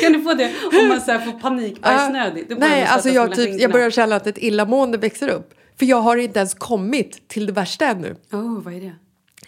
[0.03, 2.49] kan du få det om man så här får panikbajsnödig?
[2.49, 5.55] Börjar Nej, alltså jag, typ, jag börjar känna att ett illamående växer upp.
[5.79, 8.17] För jag har inte ens kommit till det värsta ännu.
[8.33, 8.93] Oh, vad är det?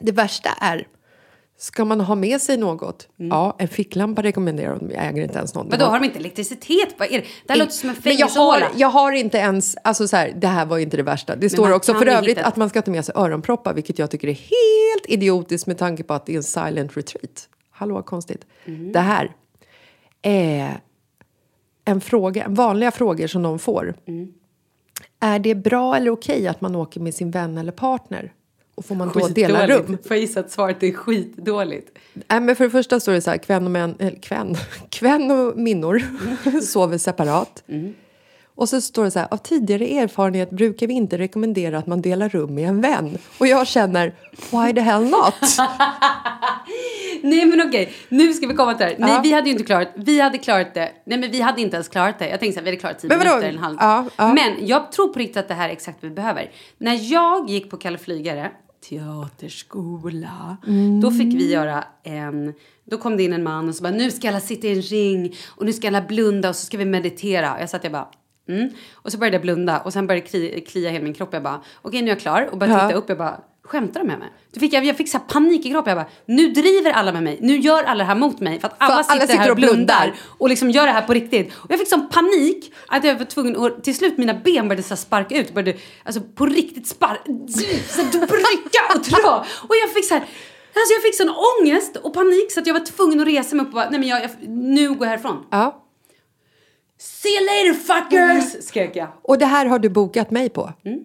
[0.00, 0.86] Det värsta är,
[1.60, 3.08] ska man ha med sig något?
[3.18, 3.28] Mm.
[3.28, 4.90] Ja, en ficklampa rekommenderar de.
[4.90, 5.68] Jag äger inte ens någon.
[5.68, 6.94] Vadå, har de inte elektricitet?
[6.98, 7.24] Vad är det?
[7.46, 8.66] Det här låter som en Men jag fängelsehåla.
[8.66, 11.36] har, jag har inte ens, alltså så här, det här var inte det värsta.
[11.36, 14.10] Det står man också för övrigt att man ska ta med sig öronproppar, vilket jag
[14.10, 17.48] tycker är helt idiotiskt med tanke på att det är en silent retreat.
[17.70, 18.46] Hallå, konstigt.
[18.64, 18.92] Mm.
[18.92, 19.32] Det här
[20.22, 20.80] är
[21.84, 23.94] en fråga, vanliga frågor som de får.
[24.06, 24.32] Mm.
[25.20, 28.32] Är det bra eller okej att man åker med sin vän eller partner?
[28.78, 29.86] Och får man då dela rum?
[29.86, 31.98] Får jag gissa att svaret är skitdåligt?
[32.28, 34.56] Nej, men för det första står det så här, kvän och, män, eller kvän,
[34.90, 36.02] kvän och minnor
[36.62, 37.62] sover separat.
[38.54, 42.02] Och så står det så här, av tidigare erfarenhet brukar vi inte rekommendera att man
[42.02, 43.18] delar rum med en vän.
[43.38, 44.14] Och jag känner,
[44.50, 45.34] why the hell not?
[47.22, 48.98] Nej men okej, nu ska vi komma till det här.
[48.98, 49.20] Nej Ja.
[49.22, 50.92] vi hade ju inte klarat, vi hade klarat det.
[51.04, 52.28] Nej men vi hade inte ens klarat det.
[52.28, 53.76] Jag tänkte så här, vi hade klarat tio Men minuter en halv.
[53.80, 54.34] Ja, ja.
[54.34, 56.50] Men jag tror på riktigt att det här är exakt vad vi behöver.
[56.78, 60.56] När jag gick på Kalle Flygare, teaterskola,
[61.02, 64.10] då fick vi göra en, då kom det in en man och så bara nu
[64.10, 66.84] ska alla sitta i en ring och nu ska alla blunda och så ska vi
[66.84, 67.54] meditera.
[67.54, 68.08] Och jag satt jag bara
[68.48, 68.68] Mm.
[68.92, 71.28] Och så började jag blunda och sen började det klia, klia hela min kropp.
[71.32, 72.48] Jag bara, okej nu är jag klar.
[72.52, 72.88] Och började Ja.
[72.88, 73.08] titta upp.
[73.08, 74.28] Jag bara, skämtar de med mig?
[74.52, 75.96] Då fick jag, jag fick så här panik i kroppen.
[75.96, 77.38] Jag bara, nu driver alla med mig.
[77.40, 78.60] Nu gör alla det här mot mig.
[78.60, 79.76] För att alla, alla sitter, sitter här och blundar.
[79.76, 80.14] blundar.
[80.38, 81.52] Och liksom gör det här på riktigt.
[81.56, 84.82] Och jag fick sån panik att jag var tvungen att, till slut mina ben började
[84.82, 85.54] så sparka ut.
[85.54, 87.22] Började, alltså på riktigt sparka,
[87.88, 89.44] så här, rycka och dra.
[89.68, 90.20] Och jag fick så här,
[90.74, 93.62] alltså jag fick sån ångest och panik så att jag var tvungen att resa mig
[93.62, 95.46] upp och bara, nej men jag, jag, nu går jag härifrån.
[95.50, 95.84] Ja.
[96.98, 98.64] See you later fuckers!
[98.64, 99.08] Skrek jag.
[99.22, 100.72] Och det här har du bokat mig på.
[100.84, 101.00] Mm.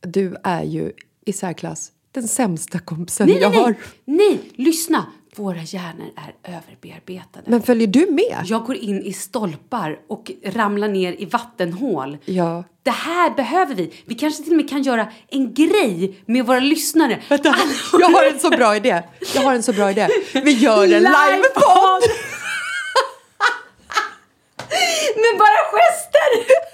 [0.00, 0.92] Du är ju
[1.26, 3.74] i särklass den sämsta kompisen Nej, jag nej, har.
[4.04, 5.06] nej, nej, lyssna.
[5.36, 7.44] Våra hjärnor är överbearbetade.
[7.50, 8.42] Men följer du med?
[8.44, 12.18] Jag går in i stolpar och ramlar ner i vattenhål.
[12.24, 12.64] Ja.
[12.82, 13.92] Det här behöver vi.
[14.04, 17.22] Vi kanske till och med kan göra en grej med våra lyssnare.
[17.28, 19.02] Vänta, Alla- jag har en så bra idé.
[19.34, 20.08] Jag har en så bra idé.
[20.32, 22.02] Vi gör en livepodd!
[25.16, 26.65] med bara gester!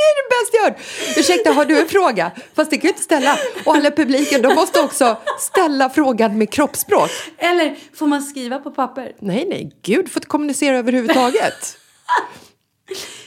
[0.00, 1.18] Det är det bästa jag hört.
[1.18, 2.30] Ursäkta, har du en fråga?
[2.54, 3.36] Fast det kan jag inte ställa.
[3.64, 7.10] Och alla publiken, de måste också ställa frågan med kroppsspråk.
[7.38, 9.12] Eller får man skriva på papper?
[9.18, 11.76] Nej, nej, gud, får inte kommunicera överhuvudtaget.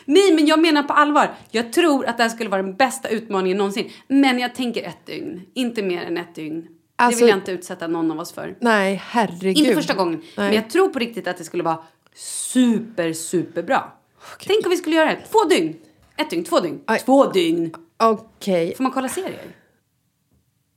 [0.06, 1.34] Nej, men jag menar på allvar.
[1.52, 3.92] Jag tror att det här skulle vara den bästa utmaningen någonsin.
[4.08, 5.42] Men jag tänker ett dygn.
[5.54, 6.68] Inte mer än ett dygn.
[6.96, 8.56] Alltså- det vill jag inte utsätta någon av oss för.
[8.60, 9.58] Nej, herregud.
[9.58, 10.24] Inte första gången.
[10.36, 10.56] Men Nej.
[10.56, 11.78] jag tror på riktigt att det skulle vara
[12.16, 14.00] super, super bra.
[14.46, 15.22] Tänk om vi skulle göra det.
[15.32, 15.76] Två dygn.
[16.18, 16.82] Ett dygn, två dygn.
[16.88, 17.00] Aj.
[17.00, 17.74] Två dygn.
[18.04, 18.76] Okej.
[18.76, 19.56] Får man kolla serier?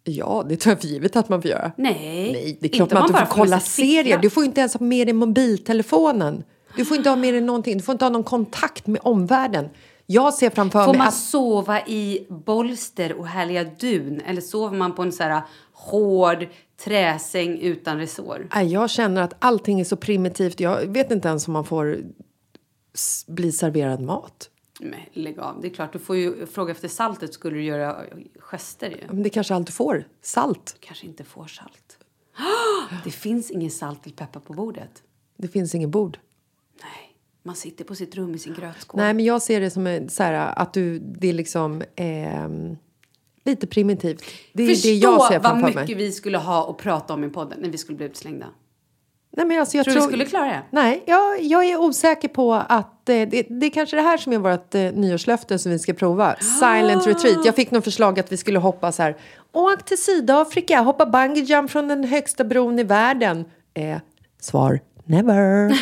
[0.05, 1.73] Ja, det tar jag för givet att man får göra.
[1.77, 4.19] Nej, Nej, det är klart inte man inte bara får kolla serier.
[4.19, 6.45] Du får inte ens ha med dig mobiltelefonen.
[6.77, 7.77] Du får inte ha med dig någonting.
[7.77, 9.69] Du får inte ha någon kontakt med omvärlden.
[10.07, 11.15] Jag ser framför Får mig man att...
[11.15, 14.21] sova i bolster och härliga dun?
[14.21, 16.47] Eller sover man på en så här hård
[16.85, 18.49] träsäng utan resår?
[18.65, 20.61] Jag känner att allting är så primitivt.
[20.61, 21.99] Jag vet inte ens om man får
[23.27, 24.51] bli serverad mat.
[24.81, 25.61] Men lägg av.
[25.61, 28.05] Det är klart, du får ju fråga efter saltet skulle du göra
[28.39, 29.07] gester ju.
[29.09, 30.09] Men det kanske allt du får.
[30.23, 30.77] Salt.
[30.81, 31.99] Kanske inte får salt.
[33.05, 35.03] Det finns ingen salt eller peppar på bordet.
[35.37, 36.19] Det finns ingen bord.
[36.83, 39.01] Nej, man sitter på sitt rum i sin grötskål.
[39.01, 42.77] Nej, men jag ser det som så här, att du, det är liksom ehm,
[43.45, 44.25] lite primitivt.
[44.53, 45.95] Det är Förstå det jag ser vad mycket mig.
[45.95, 48.47] vi skulle ha att prata om i podden när vi skulle bli utslängda.
[49.37, 50.63] Nej, men alltså, jag Tror du vi skulle klara det?
[50.71, 54.33] Nej, jag, jag är osäker på att eh, det, det är kanske det här som
[54.33, 56.37] är vårt eh, nyårslöfte som vi ska prova.
[56.37, 57.47] Silent retreat.
[57.47, 59.17] Jag fick någon förslag att vi skulle hoppa så här.
[59.53, 63.45] Åk till Sydafrika, hoppa bungee jump från den högsta bron i världen.
[63.75, 63.99] Eh,
[64.41, 65.81] svar never.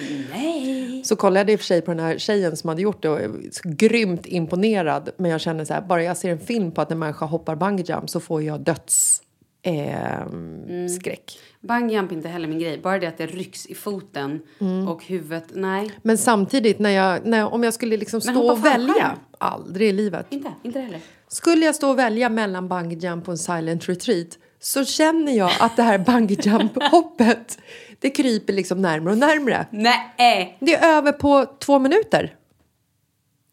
[0.32, 1.02] Nej.
[1.04, 3.08] Så kollade jag i och för sig på den här tjejen som hade gjort det
[3.08, 3.20] och
[3.52, 5.10] så grymt imponerad.
[5.16, 7.56] Men jag känner så här, bara jag ser en film på att en människa hoppar
[7.56, 9.22] bungee jump så får jag döds...
[9.62, 11.38] ehm, skräck.
[11.60, 12.78] Bungyjump är inte heller min grej.
[12.78, 14.88] Bara det att det rycks i foten Mm.
[14.88, 15.44] och huvudet.
[15.54, 19.18] Nej, Men samtidigt, när jag, när, om jag skulle liksom stå och välja, fallskärm?
[19.38, 20.26] aldrig i livet.
[20.30, 20.52] inte.
[20.62, 21.00] Inte heller.
[21.28, 25.50] Skulle jag stå och välja mellan bungee jump och en silent retreat så känner jag
[25.60, 27.58] att det här bungee jump-hoppet,
[28.00, 29.66] det kryper liksom närmare och närmare.
[29.70, 30.56] Nej.
[30.60, 32.34] Det är över på två minuter.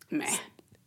[0.10, 0.28] Nej.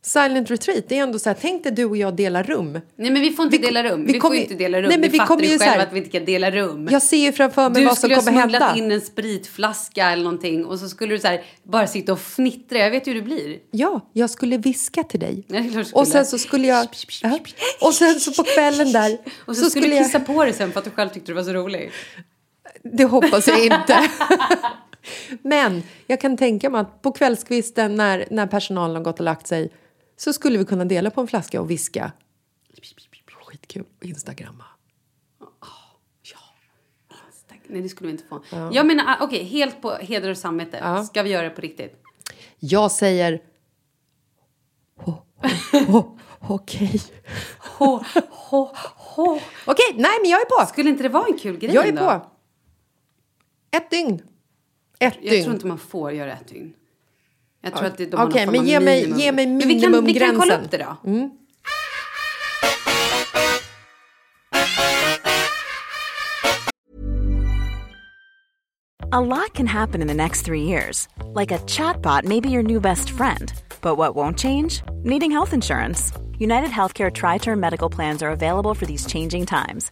[0.09, 2.71] Silent retreat, det är ändå så här, tänk dig du och jag delar rum.
[2.95, 4.05] Nej men vi får inte Vi dela rum.
[4.05, 4.89] vi Vi, kommer får ju- inte dela rum.
[4.89, 6.25] Nej, men vi vi fattar kommer ju ju så själv här- att vi inte kan
[6.25, 6.87] dela rum.
[6.91, 8.85] Jag ser ju framför mig du vad som skulle ha kommer smugglat hända.
[8.85, 12.77] in en spritflaska eller någonting och så skulle du så här, bara sitta och fnittra.
[12.77, 13.57] Jag vet hur det blir.
[13.71, 15.43] Ja, jag skulle viska till dig.
[15.47, 16.05] Du Och skulle.
[16.05, 16.87] sen så skulle jag...
[17.23, 17.39] Ja.
[17.81, 20.05] Och sen så på kvällen där Och så, skulle du jag...
[20.05, 21.91] kissa på dig sen för att du själv tyckte det var så roligt.
[22.83, 24.09] Det hoppas jag inte.
[25.41, 29.47] Men jag kan tänka mig att på kvällskvisten när, när personalen har gått och lagt
[29.47, 29.69] sig
[30.19, 32.11] så skulle vi kunna dela på en flaska och viska.
[33.45, 33.85] Skitkul.
[34.01, 34.63] Instagramma.
[37.67, 38.41] Nej, det skulle vi inte få.
[38.73, 40.77] Jag menar, ah, okej, helt på heder och samvete.
[40.81, 41.03] Ja.
[41.03, 42.03] Ska vi göra det på riktigt?
[42.59, 43.41] Jag säger...
[46.39, 47.01] Okej.
[49.65, 50.65] Okej, nej men jag är på.
[50.67, 52.01] Skulle inte det vara en kul grej Jag är ändå?
[52.01, 52.25] på.
[53.71, 54.21] Ett dygn.
[54.99, 55.43] Ett Jag dygn.
[55.43, 56.73] tror inte man får göra ett dygn.
[57.61, 59.19] Jag tror att det, de har någon Okej, form men ge mig- minimum.
[59.19, 60.39] ge mig Men vi kan, vi kan minimumgränsen.
[60.39, 61.29] kolla upp det då.
[69.11, 71.07] A lot can happen in the next three years.
[71.33, 73.51] Like a chatbot may be your new best friend.
[73.81, 74.83] But what won't change?
[75.03, 76.11] Needing health insurance.
[76.37, 79.91] United Healthcare Tri Term Medical Plans are available for these changing times.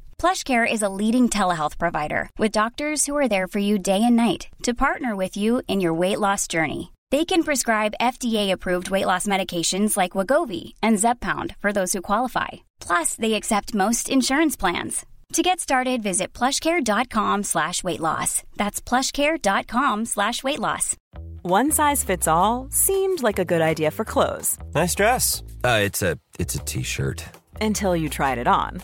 [0.21, 4.15] PlushCare is a leading telehealth provider with doctors who are there for you day and
[4.15, 6.91] night to partner with you in your weight loss journey.
[7.09, 12.49] They can prescribe FDA-approved weight loss medications like Wagovi and Zepbound for those who qualify.
[12.79, 15.07] Plus, they accept most insurance plans.
[15.33, 18.43] To get started, visit plushcare.com slash weight loss.
[18.57, 20.95] That's plushcare.com slash weight loss.
[21.41, 25.41] One size fits all seemed like a good idea for clothes Nice dress.
[25.63, 27.25] Uh, it's a it's a t-shirt.
[27.59, 28.83] until you tried it on.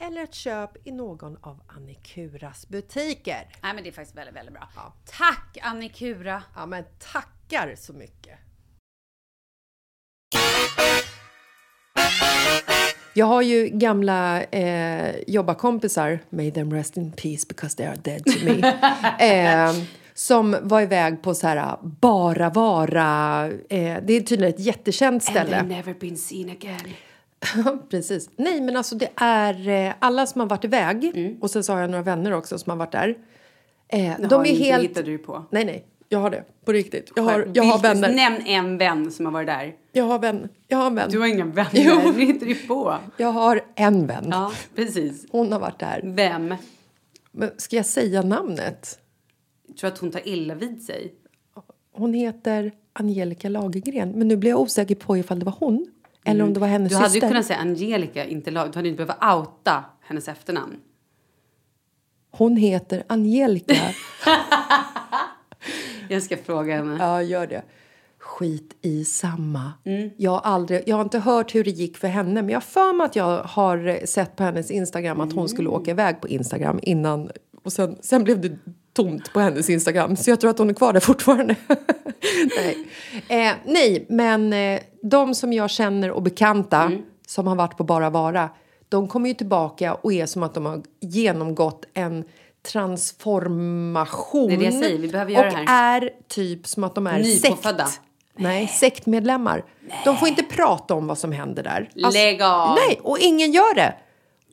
[0.00, 3.48] eller ett köp i någon av Annikuras butiker.
[3.62, 4.68] Nej, men det är faktiskt väldigt, väldigt bra.
[5.04, 6.42] Tack Annikura!
[6.54, 8.38] Ja, men tackar så mycket!
[13.16, 18.24] Jag har ju gamla eh, jobbarkompisar, may them rest in peace because they are dead
[18.24, 18.74] to me,
[19.66, 19.74] eh,
[20.14, 25.62] som var iväg på så här bara vara, eh, det är tydligen ett jättekänt ställe.
[25.62, 26.94] never been seen again.
[27.90, 28.30] Precis.
[28.36, 31.80] Nej, men alltså det är eh, alla som har varit iväg och sen så har
[31.80, 33.14] jag några vänner också som har varit där.
[33.88, 34.84] Eh, de är inte, helt...
[34.84, 35.44] hittade du på.
[35.50, 35.84] Nej, nej.
[36.08, 36.44] Jag har det.
[36.64, 37.12] På riktigt.
[37.16, 38.14] Jag har, jag har vänner.
[38.14, 39.74] Nämn en vän som har varit där.
[39.92, 40.48] Jag har vän.
[40.68, 41.10] Jag har en vän.
[41.10, 42.12] Du har inga vänner, Jo.
[42.16, 42.96] nu hittar du på.
[43.16, 44.28] Jag har en vän.
[44.30, 45.26] Ja, precis.
[45.30, 46.00] Hon har varit där.
[46.04, 46.54] Vem?
[47.32, 48.98] Men ska jag säga namnet?
[49.66, 51.14] Jag tror att hon tar illa vid sig.
[51.92, 54.10] Hon heter Angelica Lagergren.
[54.10, 55.86] Men nu blir jag osäker på ifall det var hon.
[56.24, 57.28] Eller om det var hennes Du hade ju syster.
[57.28, 58.72] kunnat säga Angelica, inte lag.
[58.72, 60.76] Du hade inte behövt outa hennes efternamn.
[62.30, 63.74] Hon heter Angelica.
[66.08, 66.96] Jag ska fråga henne.
[67.00, 67.62] Ja, gör det.
[68.18, 69.72] Skit i samma.
[70.16, 72.60] Jag, har aldrig, jag har inte hört hur det gick för henne men jag har
[72.60, 76.28] för mig att jag har sett på hennes Instagram att hon skulle åka iväg på
[76.28, 77.30] Instagram innan
[77.64, 78.58] och sen, sen blev det
[78.94, 81.56] tomt på hennes Instagram så jag tror att hon är kvar där fortfarande.
[82.56, 82.88] nej.
[83.28, 86.92] Eh, nej, men eh, de som jag känner och bekanta
[87.26, 88.48] som har varit på Bara Vara
[88.88, 92.24] de kommer ju tillbaka och är som att de har genomgått en
[92.72, 94.48] transformation.
[94.48, 96.02] Det är det jag säger, vi behöver göra och det här.
[96.02, 97.86] är typ som att de är Nypåfödda.
[97.86, 98.00] sekt.
[98.36, 99.64] Nej, sektmedlemmar.
[100.04, 101.90] De får inte prata om vad som händer där.
[101.94, 102.74] Lägg av.
[102.74, 103.94] Nej, och ingen gör det.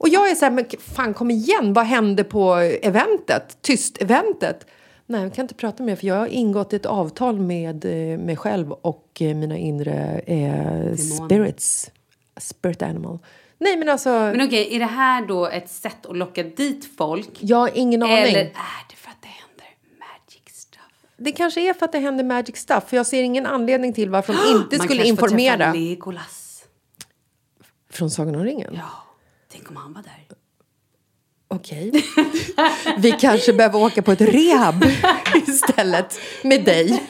[0.02, 3.58] Och jag är så här, men fan kom igen, vad hände på eventet?
[3.62, 4.68] Tyst-eventet?
[5.06, 8.38] Nej, jag kan inte prata med för jag har ingått ett avtal med eh, mig
[8.38, 11.92] själv och eh, mina inre eh, spirits.
[12.38, 13.20] Spirit animal.
[13.58, 17.30] Nej, men alltså, Men okej, är det här då ett sätt att locka dit folk?
[17.40, 18.18] jag har ingen aning.
[18.18, 19.66] Eller är det för att det händer
[20.00, 21.08] magic stuff?
[21.18, 22.84] Det kanske är för att det händer magic stuff.
[22.88, 25.74] För jag ser ingen anledning till varför de inte Man skulle kanske får träffa informera.
[25.74, 26.64] Legolas.
[27.90, 28.74] Från Sagan om ringen?
[28.78, 29.11] Ja,
[29.52, 30.28] tänk om han var där.
[31.48, 32.06] Okej.
[32.98, 34.86] Vi kanske behöver åka på ett rehab
[35.48, 37.04] istället med dig.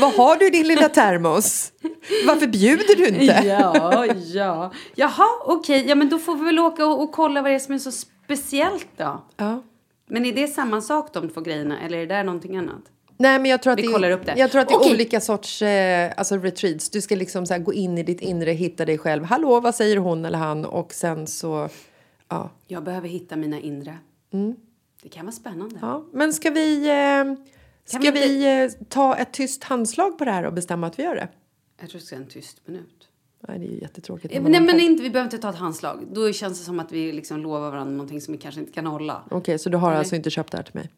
[0.00, 1.72] Vad har du i din lilla termos?
[2.26, 3.24] Varför bjuder du inte?
[3.46, 4.72] Ja, ja.
[4.94, 5.84] Jaha, okej.
[5.88, 7.78] Ja, men då får vi väl åka och, och kolla vad det är som är
[7.78, 9.24] så speciellt då.
[9.36, 9.62] Ja.
[10.08, 12.82] Men är det samma sak de två grejerna eller är det där någonting annat?
[13.22, 14.34] Nej, men jag tror att Vi det, är- kollar upp det.
[14.36, 14.92] Jag tror att det är Okej.
[14.94, 16.90] olika sorts eh, alltså retreats.
[16.90, 19.24] Du ska liksom så här gå in i ditt inre, hitta dig själv.
[19.24, 20.64] Hallå, vad säger hon eller han?
[20.64, 21.68] Och sen så
[22.28, 22.50] Ja.
[22.66, 23.98] Jag behöver hitta mina inre.
[25.02, 25.78] Det kan vara spännande.
[25.82, 26.04] ja.
[26.12, 27.44] Men ska vi, eh,
[27.84, 31.02] ska vi vi, eh, ta ett tyst handslag på det här och bestämma att vi
[31.02, 31.28] gör det?
[31.80, 33.08] Jag tror det ska en tyst minut.
[33.48, 34.34] Nej, det är ju jättetråkigt.
[34.34, 36.04] Eh, Nej, men inte, vi behöver inte ta ett handslag.
[36.12, 38.86] Då känns det som att vi liksom lovar varandra någonting som vi kanske inte kan
[38.86, 39.22] hålla.
[39.30, 39.98] Okej, så du har Nej.
[39.98, 40.90] alltså inte köpt det här till mig?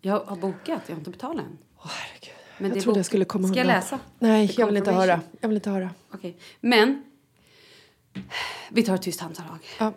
[0.00, 1.58] Jag har bokat, jag har inte betalat än.
[1.78, 2.34] Åh, herregud.
[2.58, 3.98] Men jag trodde jag skulle komma Ska jag läsa?
[4.18, 5.20] Nej, jag vill inte höra.
[5.40, 5.90] Jag vill inte höra.
[6.14, 6.36] Okej.
[6.60, 7.04] Men
[8.70, 9.58] vi tar ett tyst handslag.
[9.78, 9.92] Ja.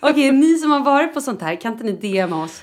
[0.00, 2.62] Okej, ni som har varit på sånt här, kan inte ni DMa oss?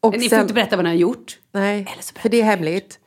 [0.00, 1.38] Och ni får sen- inte berätta vad ni har gjort.
[1.52, 2.98] Nej, för det är hemligt.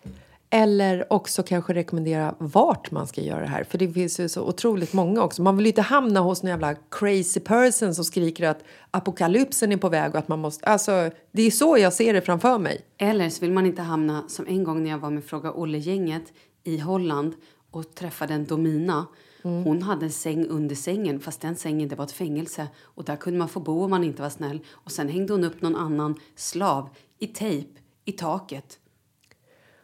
[0.53, 3.63] Eller också kanske rekommendera vart man ska göra det här.
[3.63, 5.41] För det finns ju så otroligt många också.
[5.41, 9.77] Man vill ju inte hamna hos någon jävla crazy person som skriker att apokalypsen är
[9.77, 10.65] på väg och att man måste...
[10.65, 12.81] Alltså, det är så jag ser det framför mig.
[12.97, 16.33] Eller så vill man inte hamna som en gång när jag var med Fråga Olle-gänget
[16.63, 17.33] i Holland
[17.71, 19.05] och träffade en Domina.
[19.43, 23.15] Hon hade en säng under sängen fast den sängen det var ett fängelse och där
[23.15, 24.59] kunde man få bo om man inte var snäll.
[24.69, 26.89] Och sen hängde hon upp någon annan slav
[27.19, 27.69] i tejp
[28.05, 28.77] i taket.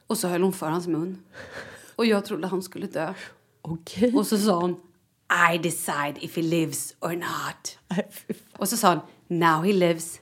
[0.07, 1.23] Och så höll hon för hans mun.
[1.95, 3.13] Och jag trodde han skulle dö.
[3.61, 4.13] Okej.
[4.15, 4.75] Och så sa hon
[5.53, 7.77] I decide if he lives or not.
[8.57, 8.99] Och så sa hon
[9.39, 10.21] Now he lives.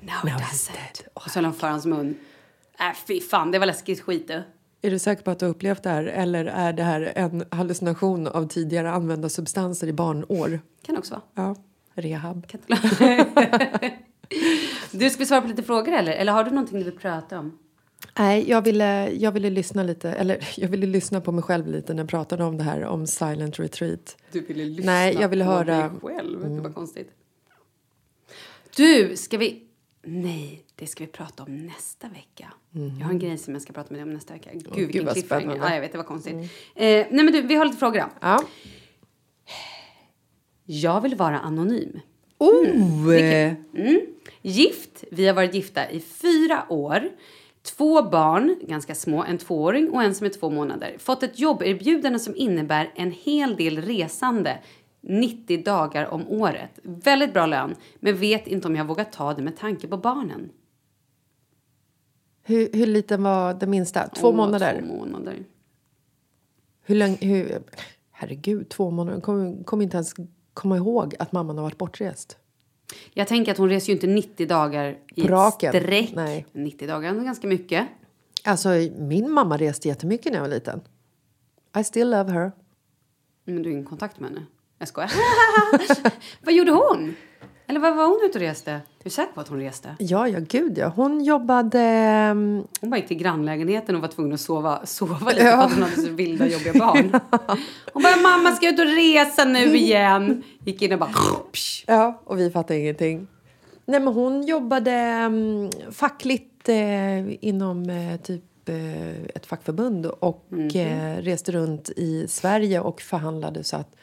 [0.00, 1.08] Now, he Now he's doesn't.
[1.14, 2.18] Och så höll hon för hans mun.
[2.78, 4.42] Äh, fy fan, det var läskigt skit du.
[4.82, 6.04] Är du säker på att du har upplevt det här?
[6.04, 10.60] Eller är det här en hallucination av tidigare använda substanser i barnår?
[10.82, 11.22] Kan också vara.
[11.34, 11.56] Ja,
[11.94, 12.46] rehab.
[12.46, 12.60] Kan
[14.90, 16.12] du, ska vi svara på lite frågor eller?
[16.12, 17.58] Eller har du någonting du vill prata om?
[18.18, 21.94] Nej, jag ville, jag ville lyssna lite, eller jag ville lyssna på mig själv lite
[21.94, 24.16] när jag pratade om det här, om silent retreat.
[24.32, 26.54] Du ville lyssna Nej, jag ville på höra- dig själv.
[26.54, 27.10] Det var konstigt.
[28.76, 29.62] Du, ska vi...
[30.02, 32.52] Nej, det ska vi prata om nästa vecka.
[32.98, 34.50] Jag har en grej som jag ska prata med dig om nästa vecka.
[34.52, 35.56] Gud, vilken gud, vad spännande.
[35.56, 36.34] Ja, jag vet, det var konstigt.
[36.34, 38.06] Eh, nej, men du, vi har lite frågor då.
[38.20, 38.44] Ja.
[40.64, 42.00] Jag vill vara anonym.
[42.38, 42.66] Oh!
[43.74, 44.00] Mm.
[44.42, 45.04] Gift.
[45.10, 47.08] Vi har varit gifta i fyra år.
[47.66, 50.96] Två barn, ganska små, en tvååring och en som är två månader.
[50.98, 54.58] Fått ett jobberbjudande som innebär en hel del resande.
[55.00, 56.70] 90 dagar om året.
[56.82, 60.50] Väldigt bra lön, men vet inte om jag vågar ta det med tanke på barnen.
[62.42, 64.08] Hur, hur liten var den minsta?
[64.08, 64.82] Två Åh, månader?
[64.86, 65.44] Två månader.
[66.82, 67.16] Hur länge...
[67.20, 67.62] Hur,
[68.10, 69.20] herregud, två månader.
[69.20, 70.14] Kommer kom inte ens
[70.54, 72.38] komma ihåg att mamman har varit bortrest.
[73.14, 75.74] Jag tänker att hon reser ju inte 90 dagar i På raken.
[75.76, 76.12] ett streck.
[76.14, 76.46] Nej.
[76.52, 77.86] 90 dagar är ganska mycket.
[78.44, 78.68] Alltså,
[78.98, 80.80] min mamma reste jättemycket när jag var liten.
[81.78, 82.52] I still love her.
[83.44, 84.46] Men du har ingen kontakt med henne?
[84.78, 85.10] Jag skojar.
[86.44, 87.14] vad gjorde hon?
[87.68, 88.70] Eller vad var hon ute och reste?
[88.72, 89.96] Är du säker på att hon reste?
[89.98, 90.88] Ja, ja, gud ja.
[90.96, 91.80] Hon jobbade...
[91.80, 95.72] ehm, Hon bara gick till grannlägenheten och var tvungen att sova, sova lite för att
[95.72, 97.20] hon hade så vilda jobbiga barn.
[97.92, 100.42] Hon bara, mamma ska ut och resa nu igen.
[100.64, 101.10] Gick in och bara...
[101.86, 103.26] Ja, och vi fattade ingenting.
[103.86, 110.46] Nej, men hon jobbade um, fackligt eh, inom eh, typ eh, ett fackförbund och
[110.76, 113.96] eh, reste runt i Sverige och förhandlade så att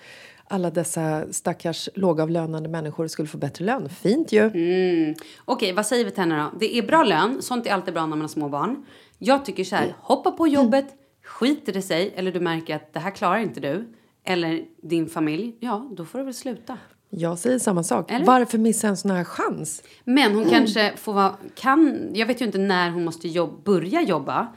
[0.48, 3.90] alla dessa stackars lågavlönade människor skulle få bättre lön.
[3.90, 4.42] Fint ju.
[4.42, 5.16] Mm.
[5.46, 6.58] Okej, vad säger vi till henne då?
[6.60, 7.42] Det är bra lön.
[7.42, 8.86] Sånt är alltid bra när man har små barn.
[9.18, 10.86] Jag tycker så här, hoppa på jobbet.
[11.24, 13.94] Skiter det sig, eller du märker att det här klarar inte du.
[14.24, 15.56] Eller din familj.
[15.60, 16.78] Ja, då får du väl sluta.
[17.10, 18.12] Jag säger samma sak.
[18.12, 18.26] Eller?
[18.26, 19.84] Varför missa en sån här chans?
[20.04, 21.36] Men hon kanske får vara...
[21.56, 24.48] Kan, jag vet ju inte när hon måste jobb, börja jobba.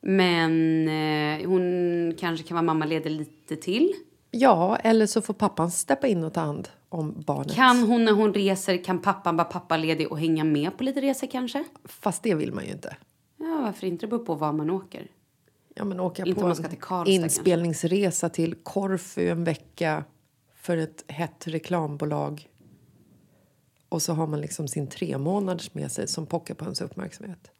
[0.00, 3.92] Men eh, hon kanske kan vara mammaledig lite till.
[4.38, 7.54] Ja, eller så får pappan steppa in och ta hand om barnet.
[7.54, 11.26] Kan hon när hon reser, kan pappan vara pappaledig och hänga med på lite resor
[11.26, 11.64] kanske?
[11.84, 12.96] Fast det vill man ju inte.
[13.36, 14.06] Ja, varför inte?
[14.06, 15.10] Det beror på var man åker.
[15.74, 20.04] Ja, men åka Inte på man ska till Karlstad, inspelningsresa till Korfu en vecka
[20.54, 22.48] för ett hett reklambolag.
[23.88, 27.50] Och så har man liksom sin tre månaders med sig som pockar på ens uppmärksamhet.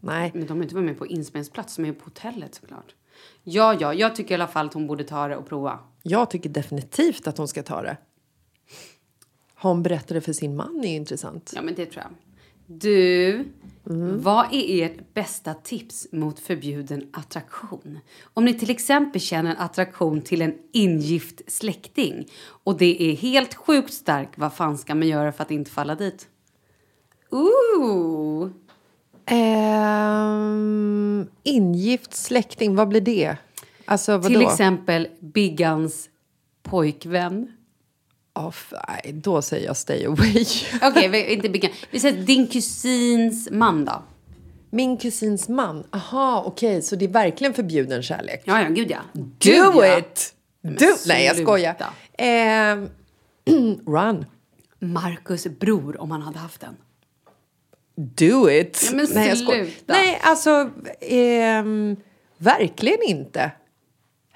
[0.00, 2.94] Nej, Men de har inte varit med på inspelningsplats, de är på hotellet såklart.
[3.42, 5.78] Ja, ja, jag tycker i alla fall att hon borde ta det och prova.
[6.06, 7.96] Jag tycker definitivt att hon ska ta det.
[9.54, 11.52] Har hon berättat det för sin man är ju intressant.
[11.54, 12.12] Ja, men det tror jag.
[12.66, 13.44] Du,
[14.22, 17.98] vad är ert bästa tips mot förbjuden attraktion?
[18.22, 23.54] Om ni till exempel känner en attraktion till en ingift släkting och det är helt
[23.54, 26.28] sjukt stark, vad fan ska man göra för att inte falla dit?
[27.30, 28.50] Ooh!
[29.26, 33.36] Ehm, ingift släkting, vad blir det?
[33.84, 34.22] Alltså?
[34.22, 36.08] Till exempel Biggans
[36.62, 37.52] pojkvän.
[38.48, 40.46] F- nej, då säger jag stay away.
[40.82, 41.70] Okej, vi- inte Biggan.
[41.90, 44.02] Vi säger din kusins man då.
[44.70, 45.84] Min kusins man.
[45.90, 48.42] Aha, okej, så det är verkligen förbjuden kärlek.
[48.44, 48.98] Ja, ja, gud ja.
[49.12, 49.98] Do Gud, ja.
[49.98, 50.34] it!
[50.62, 51.76] Du, nej, jag skojar.
[52.18, 52.84] Eh,
[53.86, 54.26] run.
[54.78, 56.76] Marcus bror om han hade haft den.
[57.96, 58.88] Do it.
[58.90, 59.66] Ja, men nej, jag skojar.
[59.86, 60.70] Nej, alltså...
[61.00, 61.96] ehm,
[62.38, 63.50] verkligen inte.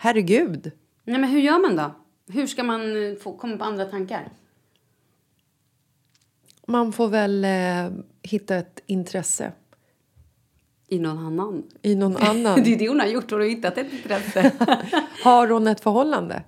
[0.01, 0.73] Herregud.
[1.05, 1.95] Nej, men hur gör man då?
[2.33, 4.29] Hur ska man eh, få komma på andra tankar?
[6.67, 7.89] Man får väl eh,
[8.23, 9.53] hitta ett intresse
[10.89, 11.63] I någon annan?
[11.83, 12.63] i någon annan.
[12.65, 13.31] Det är det hon har gjort.
[13.31, 14.53] Hon har hittat ett intresse.
[15.25, 16.43] Har hon ett förhållande?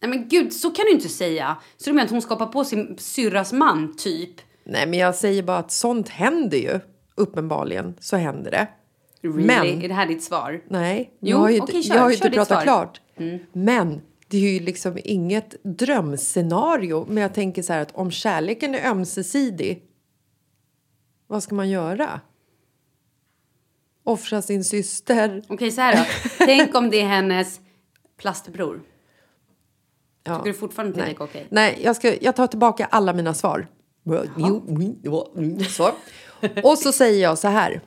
[0.00, 1.56] Nej men gud, så kan du inte säga.
[1.76, 4.40] Så du menar att hon skapar på sin syrras man, typ?
[4.64, 6.80] Nej, men jag säger bara att sånt händer ju.
[7.14, 8.68] Uppenbarligen så händer det.
[9.24, 9.46] Really?
[9.46, 10.62] Men- Är det här ditt svar?
[10.68, 11.94] Nej, Jo, jag har ju, okej, kör.
[11.94, 12.62] jag har ju inte pratat svar.
[12.62, 13.00] klart.
[13.52, 17.06] Men det är ju liksom inget drömscenario.
[17.08, 19.82] Men jag tänker så här att om kärleken är ömsesidig,
[21.26, 22.20] vad ska man göra?
[24.04, 25.42] Offra sin syster?
[25.48, 26.04] Okej, så här då.
[26.46, 27.60] Tänk om det är hennes
[28.18, 28.82] plastbror.
[30.24, 30.36] Ja.
[30.38, 31.46] Tycker du fortfarande inte det är okej?
[31.50, 33.66] Nej jag, ska, jag tar tillbaka alla mina svar.
[35.68, 35.90] Så.
[36.62, 37.80] Och så säger jag så här.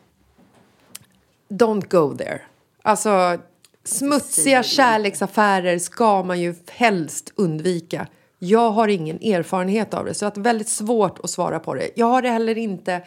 [1.49, 2.41] Don't go there.
[2.81, 3.37] Alltså,
[3.83, 8.07] smutsiga kärleksaffärer ska man ju helst undvika.
[8.39, 11.89] Jag har ingen erfarenhet av det, så att väldigt svårt att svara på det.
[11.95, 13.01] Jag har det heller inte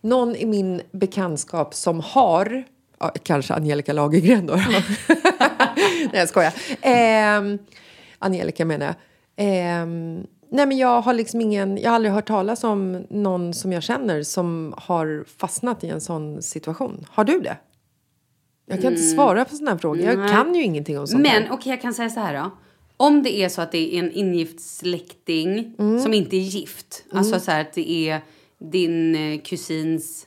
[0.00, 2.64] någon i min bekantskap som har...
[2.98, 4.54] Ja, kanske Angelica Lagergren då.
[5.76, 6.52] nej, jag skojar.
[6.80, 7.58] Ehm,
[8.18, 8.94] Angelica menar jag.
[9.36, 11.78] Ehm, nej, men jag har liksom ingen...
[11.78, 16.00] Jag har aldrig hört talas om någon som jag känner som har fastnat i en
[16.00, 17.06] sån situation.
[17.10, 17.56] Har du det?
[18.66, 20.00] Jag kan inte svara på såna här frågor.
[20.02, 20.28] Jag Nej.
[20.28, 21.22] kan ju ingenting om sånt.
[21.22, 22.50] Men okej, jag kan säga så här då.
[22.96, 25.98] Om det är så att det är en ingift släkting Mm.
[26.00, 27.04] som inte är gift.
[27.12, 28.20] Alltså så här att det är
[28.58, 30.26] din eh, kusins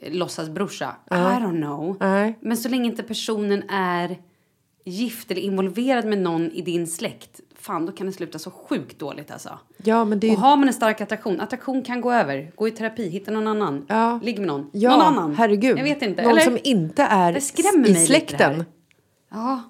[0.00, 0.96] eh, låtsasbrorsa.
[1.10, 1.96] I don't know.
[2.00, 2.38] Nej.
[2.40, 4.18] Men så länge inte personen är
[4.84, 7.40] gift eller involverad med någon i din släkt.
[7.68, 9.58] Fan, då kan det sluta så sjukt dåligt alltså.
[9.76, 12.52] Ja, men det Och har man en stark attraktion, attraktion kan gå över.
[12.56, 13.84] Gå i terapi, hitta någon annan.
[13.88, 14.20] Ja.
[14.22, 14.70] Ligg med någon.
[14.72, 15.34] Ja, någon annan.
[15.34, 15.78] herregud.
[15.78, 16.22] Jag vet inte.
[16.22, 16.40] Någon Eller?
[16.40, 18.64] som inte är Det skrämmer mig i släkten.
[19.30, 19.62] Ja.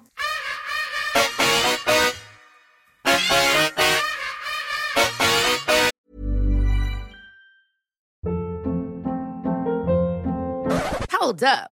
[11.21, 11.78] Hold up.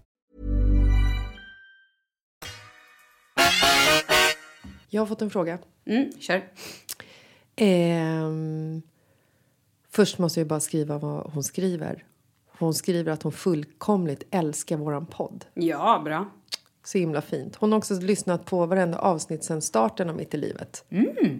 [4.89, 5.57] Jag har fått en fråga.
[5.85, 6.41] Mm, kör.
[7.55, 8.81] Ehm,
[9.91, 12.03] först måste jag bara skriva vad hon skriver.
[12.57, 15.45] Hon skriver att hon fullkomligt älskar våran podd.
[15.53, 16.29] Ja, bra.
[16.83, 17.55] Så himla fint.
[17.55, 20.85] Hon har också lyssnat på varenda avsnitt sedan starten av Mitt i livet.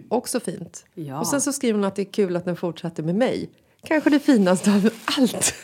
[0.08, 0.84] Också fint.
[0.94, 1.20] Ja.
[1.20, 3.50] Och sen så skriver hon att det är kul att den fortsatte med mig.
[3.84, 5.54] Kanske det finaste av allt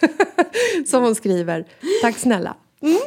[0.86, 1.66] som hon skriver.
[2.02, 2.56] Tack snälla.
[2.80, 2.98] Mm.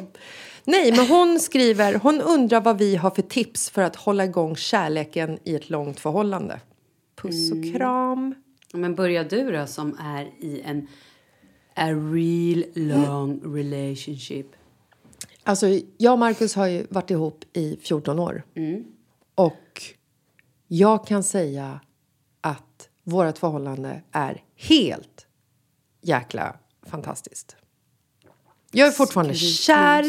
[0.63, 4.55] Nej, men hon skriver, hon undrar vad vi har för tips för att hålla igång
[4.55, 6.59] kärleken i ett långt förhållande.
[7.15, 8.35] Puss och kram.
[8.71, 10.87] Ja, Men börja du då som är i en
[11.75, 14.47] a real long relationship.
[15.43, 18.43] Alltså, jag och Marcus har ju varit ihop i 14 år.
[19.35, 19.81] Och
[20.67, 21.79] jag kan säga
[22.41, 25.27] att vårt förhållande är helt
[26.01, 26.55] jäkla
[26.85, 27.55] fantastiskt.
[28.71, 30.03] Jag är fortfarande kär.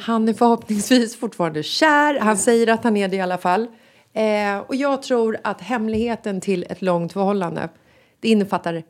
[0.00, 2.20] Han är förhoppningsvis fortfarande kär.
[2.20, 3.66] Han säger att han är det i alla fall.
[4.12, 7.68] Eh, och jag tror att hemligheten till ett långt förhållande
[8.20, 8.82] det innefattar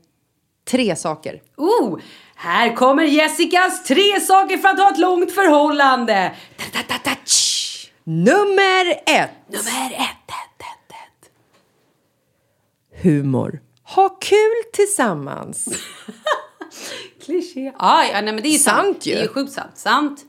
[0.70, 1.42] tre saker.
[1.56, 1.98] Oh,
[2.34, 6.34] här kommer Jessicas tre saker för att ha ett långt förhållande.
[6.56, 7.92] Da, da, tsch.
[8.04, 9.30] Nummer ett!
[9.46, 11.30] Nummer ett, ett, ett, ett.
[13.02, 13.60] Humor.
[13.82, 15.68] Ha kul tillsammans.
[17.24, 17.72] Kliché.
[17.78, 18.76] Ah, ja, nej, men det är sant.
[18.76, 19.12] Sant ju.
[19.12, 19.72] Det är ju sjukt sant.
[19.74, 20.24] Sant.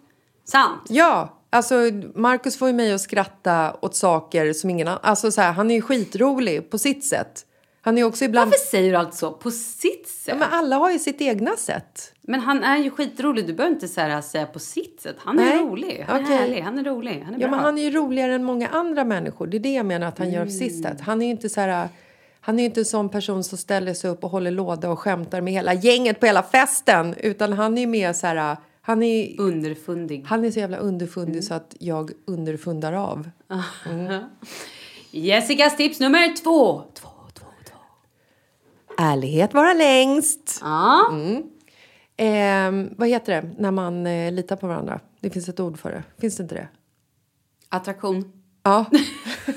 [0.45, 0.81] Sant.
[0.89, 1.75] Ja, alltså
[2.15, 4.99] Marcus får ju mig att skratta åt saker som ingen annan...
[5.03, 7.45] Alltså så här, han är ju skitrolig på sitt sätt.
[7.83, 8.51] Han är också ibland...
[8.51, 9.31] Varför säger du allt så?
[9.31, 10.25] På sitt sätt?
[10.27, 12.13] Ja, men alla har ju sitt egna sätt.
[12.21, 13.47] Men han är ju skitrolig.
[13.47, 15.15] Du behöver inte så här säga på sitt sätt.
[15.19, 15.59] Han är Nej.
[15.59, 16.05] rolig.
[16.07, 16.35] Han Okej.
[16.35, 16.61] är härlig.
[16.61, 17.23] Han är rolig.
[17.25, 17.55] Han är Ja, bra.
[17.55, 19.47] men han är ju roligare än många andra människor.
[19.47, 21.01] Det är det jag menar att han gör på sitt sätt.
[21.01, 21.89] Han är ju inte så här...
[22.41, 25.41] Han är inte en sån person som ställer sig upp och håller låda och skämtar
[25.41, 27.15] med hela gänget på hela festen.
[27.17, 28.57] Utan han är ju mer så här...
[28.81, 30.25] Han är, Underfundig.
[30.27, 33.29] han är så jävla underfundig så att jag underfundar av.
[35.11, 36.81] Jessicas tips nummer två.
[36.93, 37.75] Två, två, två.
[38.97, 40.59] Ärlighet vara längst.
[40.61, 41.11] Ja.
[42.17, 44.99] Ehm, vad heter det när man eh, litar på varandra?
[45.19, 46.03] Det finns ett ord för det.
[46.21, 46.67] Finns det inte det?
[47.69, 48.31] Attraktion.
[48.63, 48.85] Ja.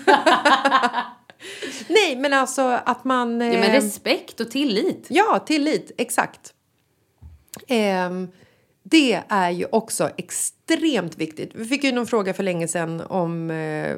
[1.89, 3.41] Nej, men alltså att man...
[3.41, 5.07] Ja, men ehm, respekt och tillit.
[5.11, 5.91] Ja, tillit.
[5.99, 6.55] Exakt.
[7.67, 8.29] Ehm,
[8.85, 11.51] det är ju också extremt viktigt.
[11.55, 13.51] Vi fick ju någon fråga för länge sedan om...
[13.51, 13.97] Eh,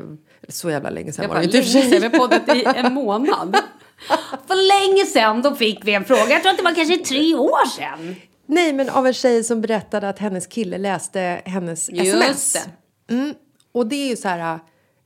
[0.48, 2.94] så jävla länge sedan Jag var det inte länge sedan, vi har poddat i en
[2.94, 3.56] månad.
[4.46, 6.28] För länge sedan då fick vi en fråga.
[6.28, 8.16] Jag tror att det var kanske tre år sedan.
[8.46, 12.68] Nej, men av en tjej som berättade att hennes kille läste hennes Just sms.
[13.10, 13.34] Mm.
[13.72, 14.58] Och det är ju så här...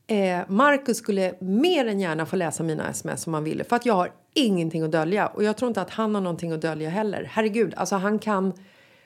[0.07, 3.64] Eh, Marcus skulle mer än gärna få läsa mina sms om han ville.
[3.64, 5.26] För att jag har ingenting att dölja.
[5.26, 7.31] Och jag tror inte att han har någonting att dölja heller.
[7.33, 8.53] Herregud, alltså han kan...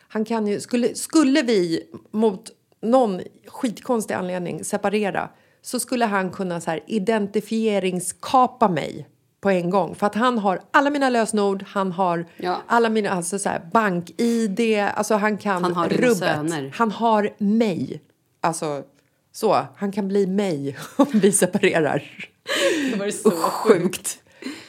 [0.08, 0.60] Han kan ju...
[0.60, 2.50] Skulle, skulle vi mot
[2.82, 5.28] någon skitkonstig anledning separera
[5.62, 9.08] så skulle han kunna så här identifieringskapa mig
[9.40, 9.94] på en gång.
[9.94, 12.62] För att han har alla mina lösenord, han har Ja.
[12.66, 14.60] alla mina alltså så här, bank-id,
[14.94, 16.16] alltså han kan Han har rubbet.
[16.18, 16.72] söner.
[16.74, 18.02] Han har mig.
[18.40, 18.82] Alltså
[19.32, 22.02] så, han kan bli mig om vi separerar.
[22.92, 24.18] Det var så Sjukt.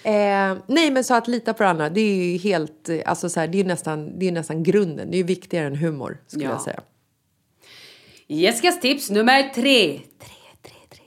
[0.06, 3.40] Eh, nej men så att lita på varandra, det är ju helt, eh, alltså så
[3.40, 5.12] här, det är nästan, det är nästan grunden.
[5.12, 6.50] Det är ju viktigare än humor skulle Ja.
[6.52, 6.80] jag säga.
[8.28, 9.54] Jessicas tips nummer tre.
[10.20, 11.04] Tre, tre, tre.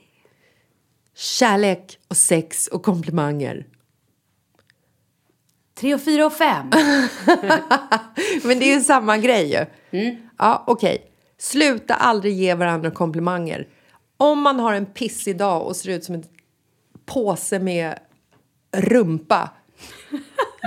[1.15, 3.67] Kärlek och sex och komplimanger.
[5.73, 6.69] Tre och fyra och fem.
[8.43, 9.65] Men det är ju samma grej ju.
[9.99, 10.15] Mm.
[10.37, 11.11] Ja, okej.
[11.37, 13.67] Sluta aldrig ge varandra komplimanger.
[14.17, 16.23] Om man har en pissig dag och ser ut som en
[17.05, 17.99] påse med
[18.71, 19.49] rumpa.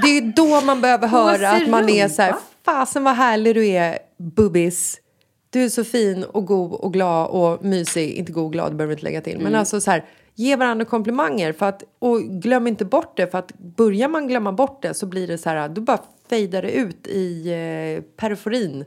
[0.03, 2.45] Det är då man behöver höra att man är så här, rumpa?
[2.65, 4.99] fasen vad härlig du är, bubbis.
[5.51, 8.15] Du är så fin och god och glad och mysig.
[8.15, 9.35] Inte god och glad, behöver vi inte lägga till.
[9.35, 9.45] Mm.
[9.45, 11.53] Men alltså så här, ge varandra komplimanger.
[11.53, 13.31] För att, och glöm inte bort det.
[13.31, 15.99] För att börjar man glömma bort det så blir det så här, då bara
[16.29, 18.85] fejdar det ut i eh, periferin.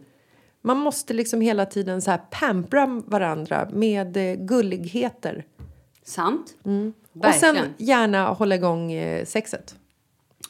[0.61, 5.45] Man måste liksom hela tiden så här pampra varandra med eh, gulligheter.
[6.07, 6.53] Sant.
[6.63, 6.71] Och
[7.23, 7.55] Verkligen.
[7.55, 9.75] sen gärna hålla igång eh, sexet.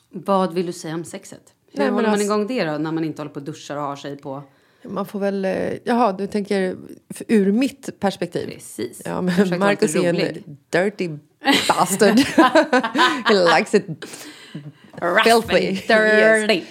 [0.09, 1.41] Vad vill du säga om sexet?
[1.71, 3.75] Hur Nej, håller man alltså- igång det då när man inte håller på och duschar
[3.75, 4.43] och har sig på?
[4.83, 5.45] Man får väl...
[5.45, 6.77] eh, Jaha, du tänker
[7.27, 8.47] ur mitt perspektiv?
[8.53, 9.01] Precis.
[9.05, 11.09] Ja, men försöker Marcus är en dirty
[11.67, 12.19] bastard.
[13.25, 13.85] He likes it
[15.23, 15.71] filthy.
[15.87, 16.63] Dirty.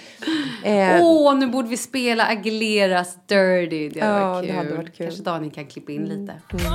[0.63, 3.89] Eh, Åh, nu borde vi spela Aguileras Dirty.
[3.89, 4.55] Det hade, Ja, varit det kul.
[4.57, 5.05] hade varit kul.
[5.07, 6.33] Kanske Daniel kan klippa in lite.
[6.53, 6.69] eh,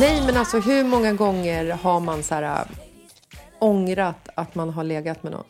[0.00, 2.66] nej, men alltså hur många gånger har man så här, äh,
[3.58, 5.44] ångrat att man har legat med någon?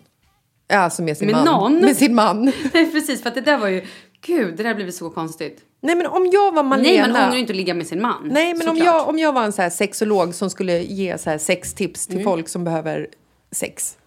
[0.73, 1.45] Alltså med sin Med man.
[1.45, 1.75] någon?
[1.81, 2.45] Med sin man.
[2.75, 3.23] Nej, precis.
[3.23, 3.87] För att det där var ju...
[4.27, 5.59] Gud, det där blev så konstigt.
[5.81, 6.89] Nej, men om jag var Malena...
[6.89, 8.29] Nej, man ångrar ju inte att ligga med sin man.
[8.31, 11.31] Nej, men om jag, om jag var en så här sexolog som skulle ge så
[11.31, 12.25] här sextips till Mm.
[12.25, 13.07] folk som behöver
[13.53, 13.98] sex.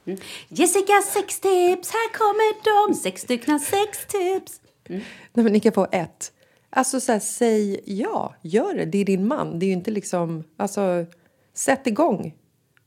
[0.47, 2.95] Jessica sextips, här kommer de.
[2.95, 4.62] Sex stycken sextips.
[4.88, 6.32] Nej, men ni kan få ett.
[6.70, 8.86] Alltså så här, säg ja, gör det.
[8.86, 9.60] Det är din man.
[9.60, 11.06] Det är ju inte liksom, alltså,
[11.54, 12.36] sätt igång.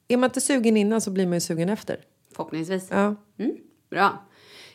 [0.09, 2.01] Är man inte sugen innan så blir man ju sugen efter.
[2.33, 2.87] Förhoppningsvis.
[2.91, 3.15] Ja.
[3.39, 3.57] Mm,
[3.91, 4.25] bra.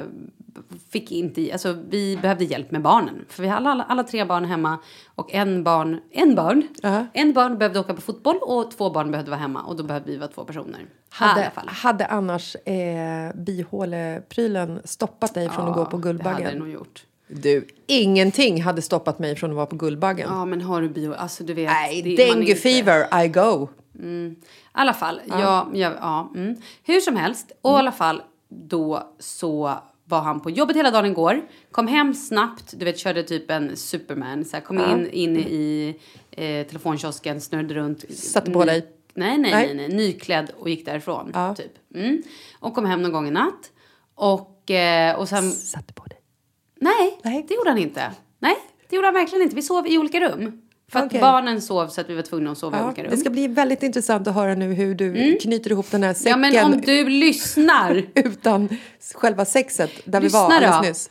[0.90, 1.50] fick inte...
[1.54, 3.26] Alltså vi behövde hjälp med barnen.
[3.30, 4.78] För vi hade alla, alla tre barn hemma
[5.16, 6.00] och en barn...
[6.12, 6.68] En barn?
[6.82, 7.06] Ja.
[7.14, 9.62] En barn behövde åka på fotboll och två barn behövde vara hemma.
[9.62, 10.80] Och då behövde vi vara två personer.
[10.80, 11.68] I Hade, alla fall.
[11.68, 16.58] hade annars eh, bihåleprylen stoppat dig från att gå på Det hade det Guldbaggen?
[16.58, 17.06] nog gjort.
[17.28, 20.28] Du, ingenting hade stoppat mig från att vara på Guldbaggen.
[20.30, 21.14] Ja, men har du bio...
[21.14, 21.70] Alltså du vet...
[21.70, 23.68] Nej, det- man är dengue fever, I go.
[24.04, 24.36] I
[24.72, 25.68] alla fall, ja.
[25.74, 26.56] Ja, ja, mm.
[26.84, 27.52] hur som helst.
[27.62, 29.74] Och i alla fall då så
[30.12, 31.42] var han på jobbet hela dagen igår.
[31.72, 34.46] Kom hem snabbt, du vet körde typ en superman.
[34.46, 35.96] Så här, kom in, in i
[36.32, 38.16] eh, telefonkiosken, snurrade runt.
[38.18, 38.88] Satte på dig?
[39.14, 39.52] Nej, Nej.
[39.52, 39.90] nej, nej.
[39.90, 41.32] Nyklädd och gick därifrån.
[41.34, 41.56] Ja.
[41.56, 41.72] Typ.
[41.96, 42.22] Mm.
[42.60, 43.72] Och kom hem någon gång i natt.
[44.16, 45.52] Och, eh, och sen...
[45.52, 46.20] Satte på dig.
[46.76, 47.46] Nej, Nej.
[47.48, 48.12] det gjorde han inte.
[48.40, 48.56] Nej,
[48.90, 49.56] det gjorde han verkligen inte.
[49.56, 50.62] Vi sov i olika rum.
[50.92, 53.12] För att barnen sov så att vi var tvungna att sova i Ja, olika rum.
[53.12, 56.14] det ska bli väldigt intressant att höra nu hur du knyter ihop den här Ja,
[56.14, 58.04] säcken men om du lyssnar.
[58.16, 58.70] utan
[59.16, 60.88] själva sexet där Lyssna vi var alldeles då.
[60.88, 61.10] nyss.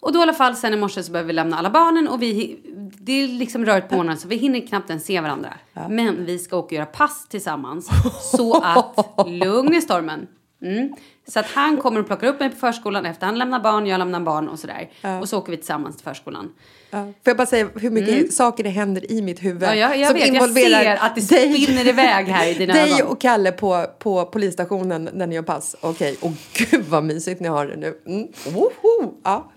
[0.00, 2.22] Och då i alla fall sen i morse så behöver vi lämna alla barnen och
[2.22, 2.58] vi,
[2.98, 5.54] det är liksom rörigt på morgonen så vi hinner knappt ens se varandra.
[5.88, 7.88] Men vi ska åka och göra pass tillsammans.
[8.36, 10.26] Så att, lugn i stormen.
[10.62, 10.94] Mm.
[11.28, 13.98] Så att han kommer och plockar upp mig på förskolan efter han lämnar barn, jag
[13.98, 14.90] lämnar barn och sådär.
[15.20, 16.52] Och så åker vi tillsammans till förskolan.
[16.90, 17.02] Ja.
[17.04, 19.78] Får jag bara säga hur mycket saker det händer i mitt huvud Mm.
[19.78, 22.54] Ja, jag, jag som vet, jag involverar ser att det dig- spinner iväg här i
[22.54, 23.06] dina Dig ögon.
[23.12, 25.76] och Kalle på, på polisstationen när ni gör pass.
[25.80, 28.00] Okej, och gud vad mysigt ni har det nu.
[28.06, 28.28] Mm.
[28.54, 29.14] Woho!
[29.24, 29.52] Ja.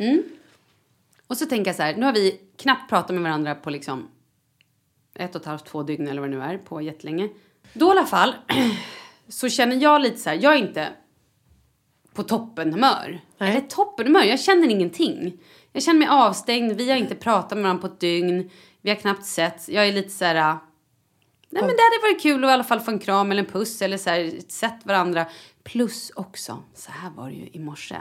[1.28, 4.08] Och så tänker jag så här, nu har vi knappt pratat med varandra på liksom
[5.16, 7.30] ett och ett halvt, två dygn eller vad det nu är, på jättelänge.
[7.74, 8.36] Då i alla fall
[9.28, 10.90] så känner jag lite så här, jag är inte
[12.14, 13.22] på toppenhumör.
[13.38, 15.40] Eller toppenhumör, jag känner ingenting.
[15.72, 18.50] Jag känner mig avstängd, vi har inte pratat med varandra på ett dygn,
[18.82, 19.70] vi har knappt sett.
[19.70, 20.58] Jag är lite så här,
[21.50, 23.50] nej men det hade varit kul att i alla fall få en kram eller en
[23.50, 25.26] puss eller så här, sett varandra.
[25.64, 27.96] Plus också, så här var det ju i morse.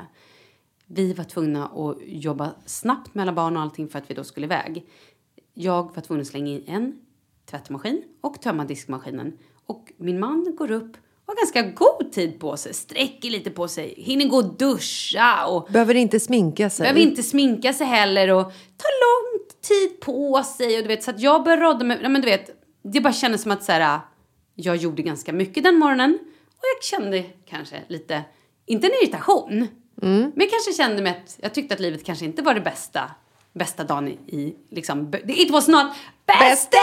[0.86, 4.24] Vi var tvungna att jobba snabbt med alla barn och allting för att vi då
[4.24, 4.86] skulle iväg.
[5.54, 7.00] Jag var tvungen att slänga in en
[7.50, 9.38] tvättmaskin och tömma diskmaskinen.
[9.66, 10.96] Och min man går upp
[11.26, 15.68] har ganska god tid på sig, sträcker lite på sig, hinner gå och duscha och
[15.72, 16.82] Behöver inte sminka sig.
[16.84, 18.44] behöver inte sminka sig heller och
[18.76, 20.76] tar lång tid på sig.
[20.76, 22.50] Och du vet, så att jag började rådda med, ja, men du vet,
[22.84, 24.00] det bara kändes som att så här,
[24.54, 26.18] jag gjorde ganska mycket den morgonen.
[26.50, 28.22] Och jag kände kanske lite,
[28.66, 29.68] inte en irritation,
[30.00, 33.10] men jag kanske kände mig att jag tyckte att livet kanske inte var det bästa,
[33.54, 35.86] bästa dagen i, liksom, it was not
[36.26, 36.80] best day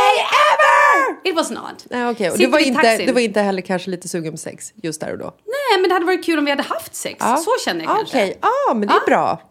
[0.53, 1.29] ever!
[1.29, 1.85] It was not.
[1.89, 2.07] Nej.
[2.07, 5.01] Och Sitter Du, var inte, du var inte heller kanske lite sugen på sex just
[5.01, 5.25] där och då?
[5.45, 7.25] Nej, men det hade varit kul om vi hade haft sex.
[7.45, 8.17] Så känner jag kanske.
[8.17, 9.03] Okej, ja men det är Ja.
[9.07, 9.41] bra.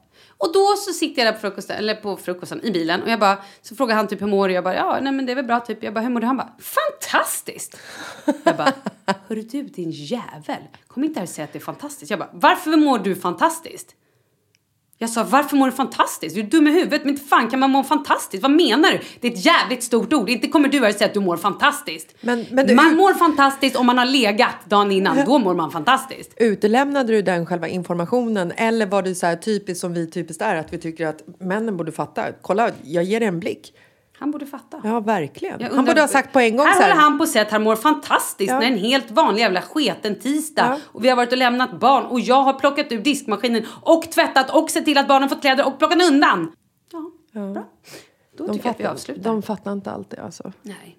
[0.40, 3.20] Och då så sitter jag där på frukosten, eller på frukosten i bilen och jag
[3.20, 4.54] bara, så frågar han typ hur mår du?
[4.54, 5.82] Jag bara, ja nej men det är väl bra typ.
[5.82, 6.26] Jag bara, hur mår du?
[6.26, 7.76] Han bara, fantastiskt!
[8.44, 8.72] Jag bara,
[9.28, 12.10] hörru du din jävel, kom inte här och säg att det är fantastiskt.
[12.10, 13.94] Jag bara, varför mår du fantastiskt?
[15.00, 16.34] Jag sa, varför mår du fantastiskt?
[16.34, 18.42] Du är dum i huvudet, men inte fan kan man må fantastiskt?
[18.42, 19.00] Vad menar du?
[19.20, 20.28] Det är ett jävligt stort ord.
[20.30, 22.14] Inte kommer du här och säga att du mår fantastiskt.
[22.20, 25.70] Men- men du- man mår fantastiskt om man har legat dagen innan, då mår man
[25.70, 26.32] fantastiskt.
[26.36, 30.56] Utelämnade du den själva informationen eller var det så här typiskt som vi typiskt är
[30.56, 32.22] att vi tycker att männen borde fatta?
[32.42, 33.72] Kolla, jag ger dig en blick.
[34.18, 34.80] Han borde fatta.
[34.84, 35.60] Ja, verkligen.
[35.60, 36.88] Jag Han undrar- borde ha sagt på en gång Här så här.
[36.90, 38.58] håller han på att han mår fantastiskt Ja.
[38.60, 40.78] när en helt vanlig jävla sketen tisdag Ja.
[40.84, 44.50] och vi har varit och lämnat barn och jag har plockat ur diskmaskinen och tvättat
[44.50, 46.52] och sett till att barnen fått kläder och plockat undan.
[46.92, 47.10] Ja,
[47.52, 47.64] bra.
[48.36, 49.22] Då de, tycker jag att vi fattar, avslutar.
[49.22, 50.52] de fattar inte alltid alltså.
[50.62, 50.98] Nej.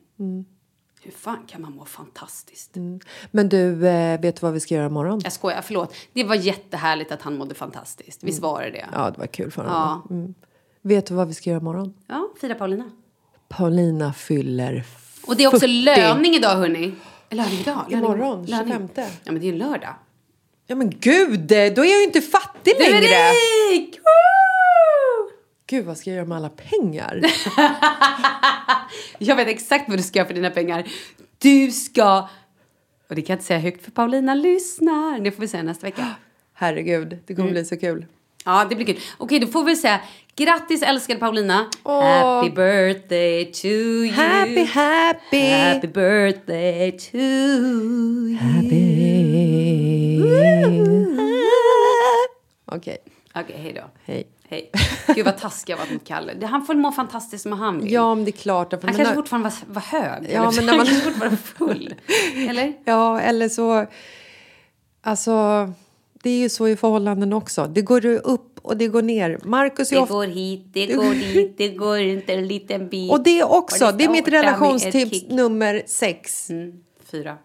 [1.01, 2.75] Hur fan kan man må fantastiskt?
[3.31, 5.21] Men du, eh, vet du vad vi ska göra imorgon?
[5.23, 5.93] Jag skojar, förlåt.
[6.13, 8.23] Det var jättehärligt att han mådde fantastiskt.
[8.23, 8.85] Visst var det det?
[8.93, 9.69] Ja, det var kul för Ja.
[9.69, 10.07] honom.
[10.09, 10.33] Mm.
[10.81, 11.93] Vet du vad vi ska göra imorgon?
[12.07, 12.83] Ja, fira Paulina.
[13.49, 14.83] Paulina fyller
[15.25, 15.67] Och det är också 40.
[15.67, 16.93] löning idag hörni.
[17.29, 17.85] Löning idag?
[17.89, 18.73] Löning, Imorgon, löning.
[18.95, 19.09] 25.
[19.23, 19.95] Ja men det är ju en lördag.
[20.67, 23.07] Ja men gud, då är jag ju inte fattig Du är längre!
[23.71, 23.95] rik!
[23.97, 25.31] Woo!
[25.67, 27.21] Gud, vad ska jag göra med alla pengar?
[29.17, 30.87] Jag vet exakt vad du ska göra för dina pengar.
[31.37, 32.27] Du ska...
[33.09, 35.19] Och det kan jag inte säga högt för Paulina lyssnar.
[35.19, 36.05] Det får vi säga nästa vecka.
[36.53, 38.05] Herregud, det kommer bli så kul.
[38.49, 38.99] Ja, det blir kul.
[39.17, 39.99] Okej, då får vi säga
[40.35, 41.65] grattis älskade Paulina.
[41.83, 44.11] Happy birthday to you.
[44.11, 45.49] Happy, happy!
[45.51, 48.37] Happy birthday to you.
[52.65, 52.97] Okej,
[53.35, 53.81] Okej, hej då.
[54.05, 54.27] Hej.
[54.49, 54.71] Hej.
[55.15, 56.33] Gud vad taskig jag var mot Kalle.
[56.33, 57.91] Det- Han får må fantastiskt som han vill.
[57.91, 58.71] Ja, men det är klart.
[58.83, 60.23] Han kanske fortfarande var, var hög.
[60.33, 60.51] Ja, eller?
[60.51, 61.93] men när man- Han kanske fortfarande var full.
[62.49, 62.73] Eller?
[62.85, 63.85] Ja, eller så...
[65.01, 65.33] Alltså,
[66.23, 67.67] det är ju så i förhållanden också.
[67.67, 69.39] Det går upp och det går ner.
[69.43, 70.13] Marcus Det ofta...
[70.13, 73.11] går hit, det går dit, det går inte en liten bit.
[73.11, 76.49] Och det är också, Och det är mitt relationstips nummer sex.
[76.49, 76.73] Mm,
[77.05, 77.37] fyra.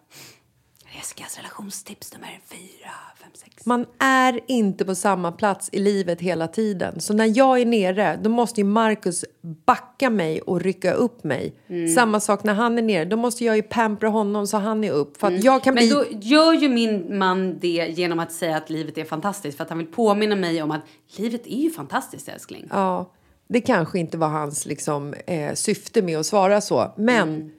[0.97, 2.91] Jessicas relationstips nummer fyra,
[3.37, 3.67] sex.
[3.67, 7.01] Man är inte på samma plats i livet hela tiden.
[7.01, 9.25] Så när jag är nere, då måste ju Marcus
[9.67, 11.55] backa mig och rycka upp mig.
[11.69, 11.89] Mm.
[11.89, 13.05] Samma sak när han är nere.
[13.05, 15.17] Då måste jag ju pampra honom så han är upp.
[15.17, 15.89] För att jag kan Mm.
[15.89, 16.15] Men bli...
[16.15, 19.57] då gör ju min man det genom att säga att livet är fantastiskt.
[19.57, 20.83] För att han vill påminna mig om att
[21.17, 22.69] livet är ju fantastiskt älskling.
[22.71, 23.11] Ja,
[23.49, 26.93] det kanske inte var hans liksom, eh, syfte med att svara så.
[26.97, 27.51] Men Mm.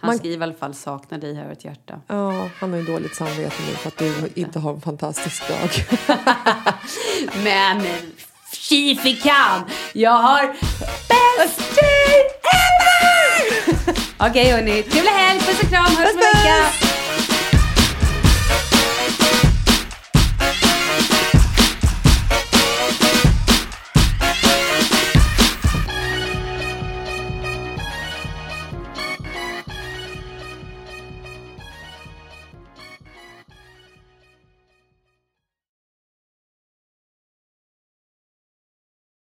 [0.00, 2.00] Han Man- skriver i alla fall saknar dig här ett hjärta.
[2.06, 5.70] ja, han har ju dåligt samvete nu för att du inte har en fantastisk dag.
[7.44, 7.82] Men
[8.68, 9.64] fy fikan!
[9.92, 10.46] Jag har
[11.08, 12.26] bäst tid
[12.58, 13.96] ever!
[14.30, 16.64] Okej hörni, trevlig helg, puss och kram, hörs om en vecka!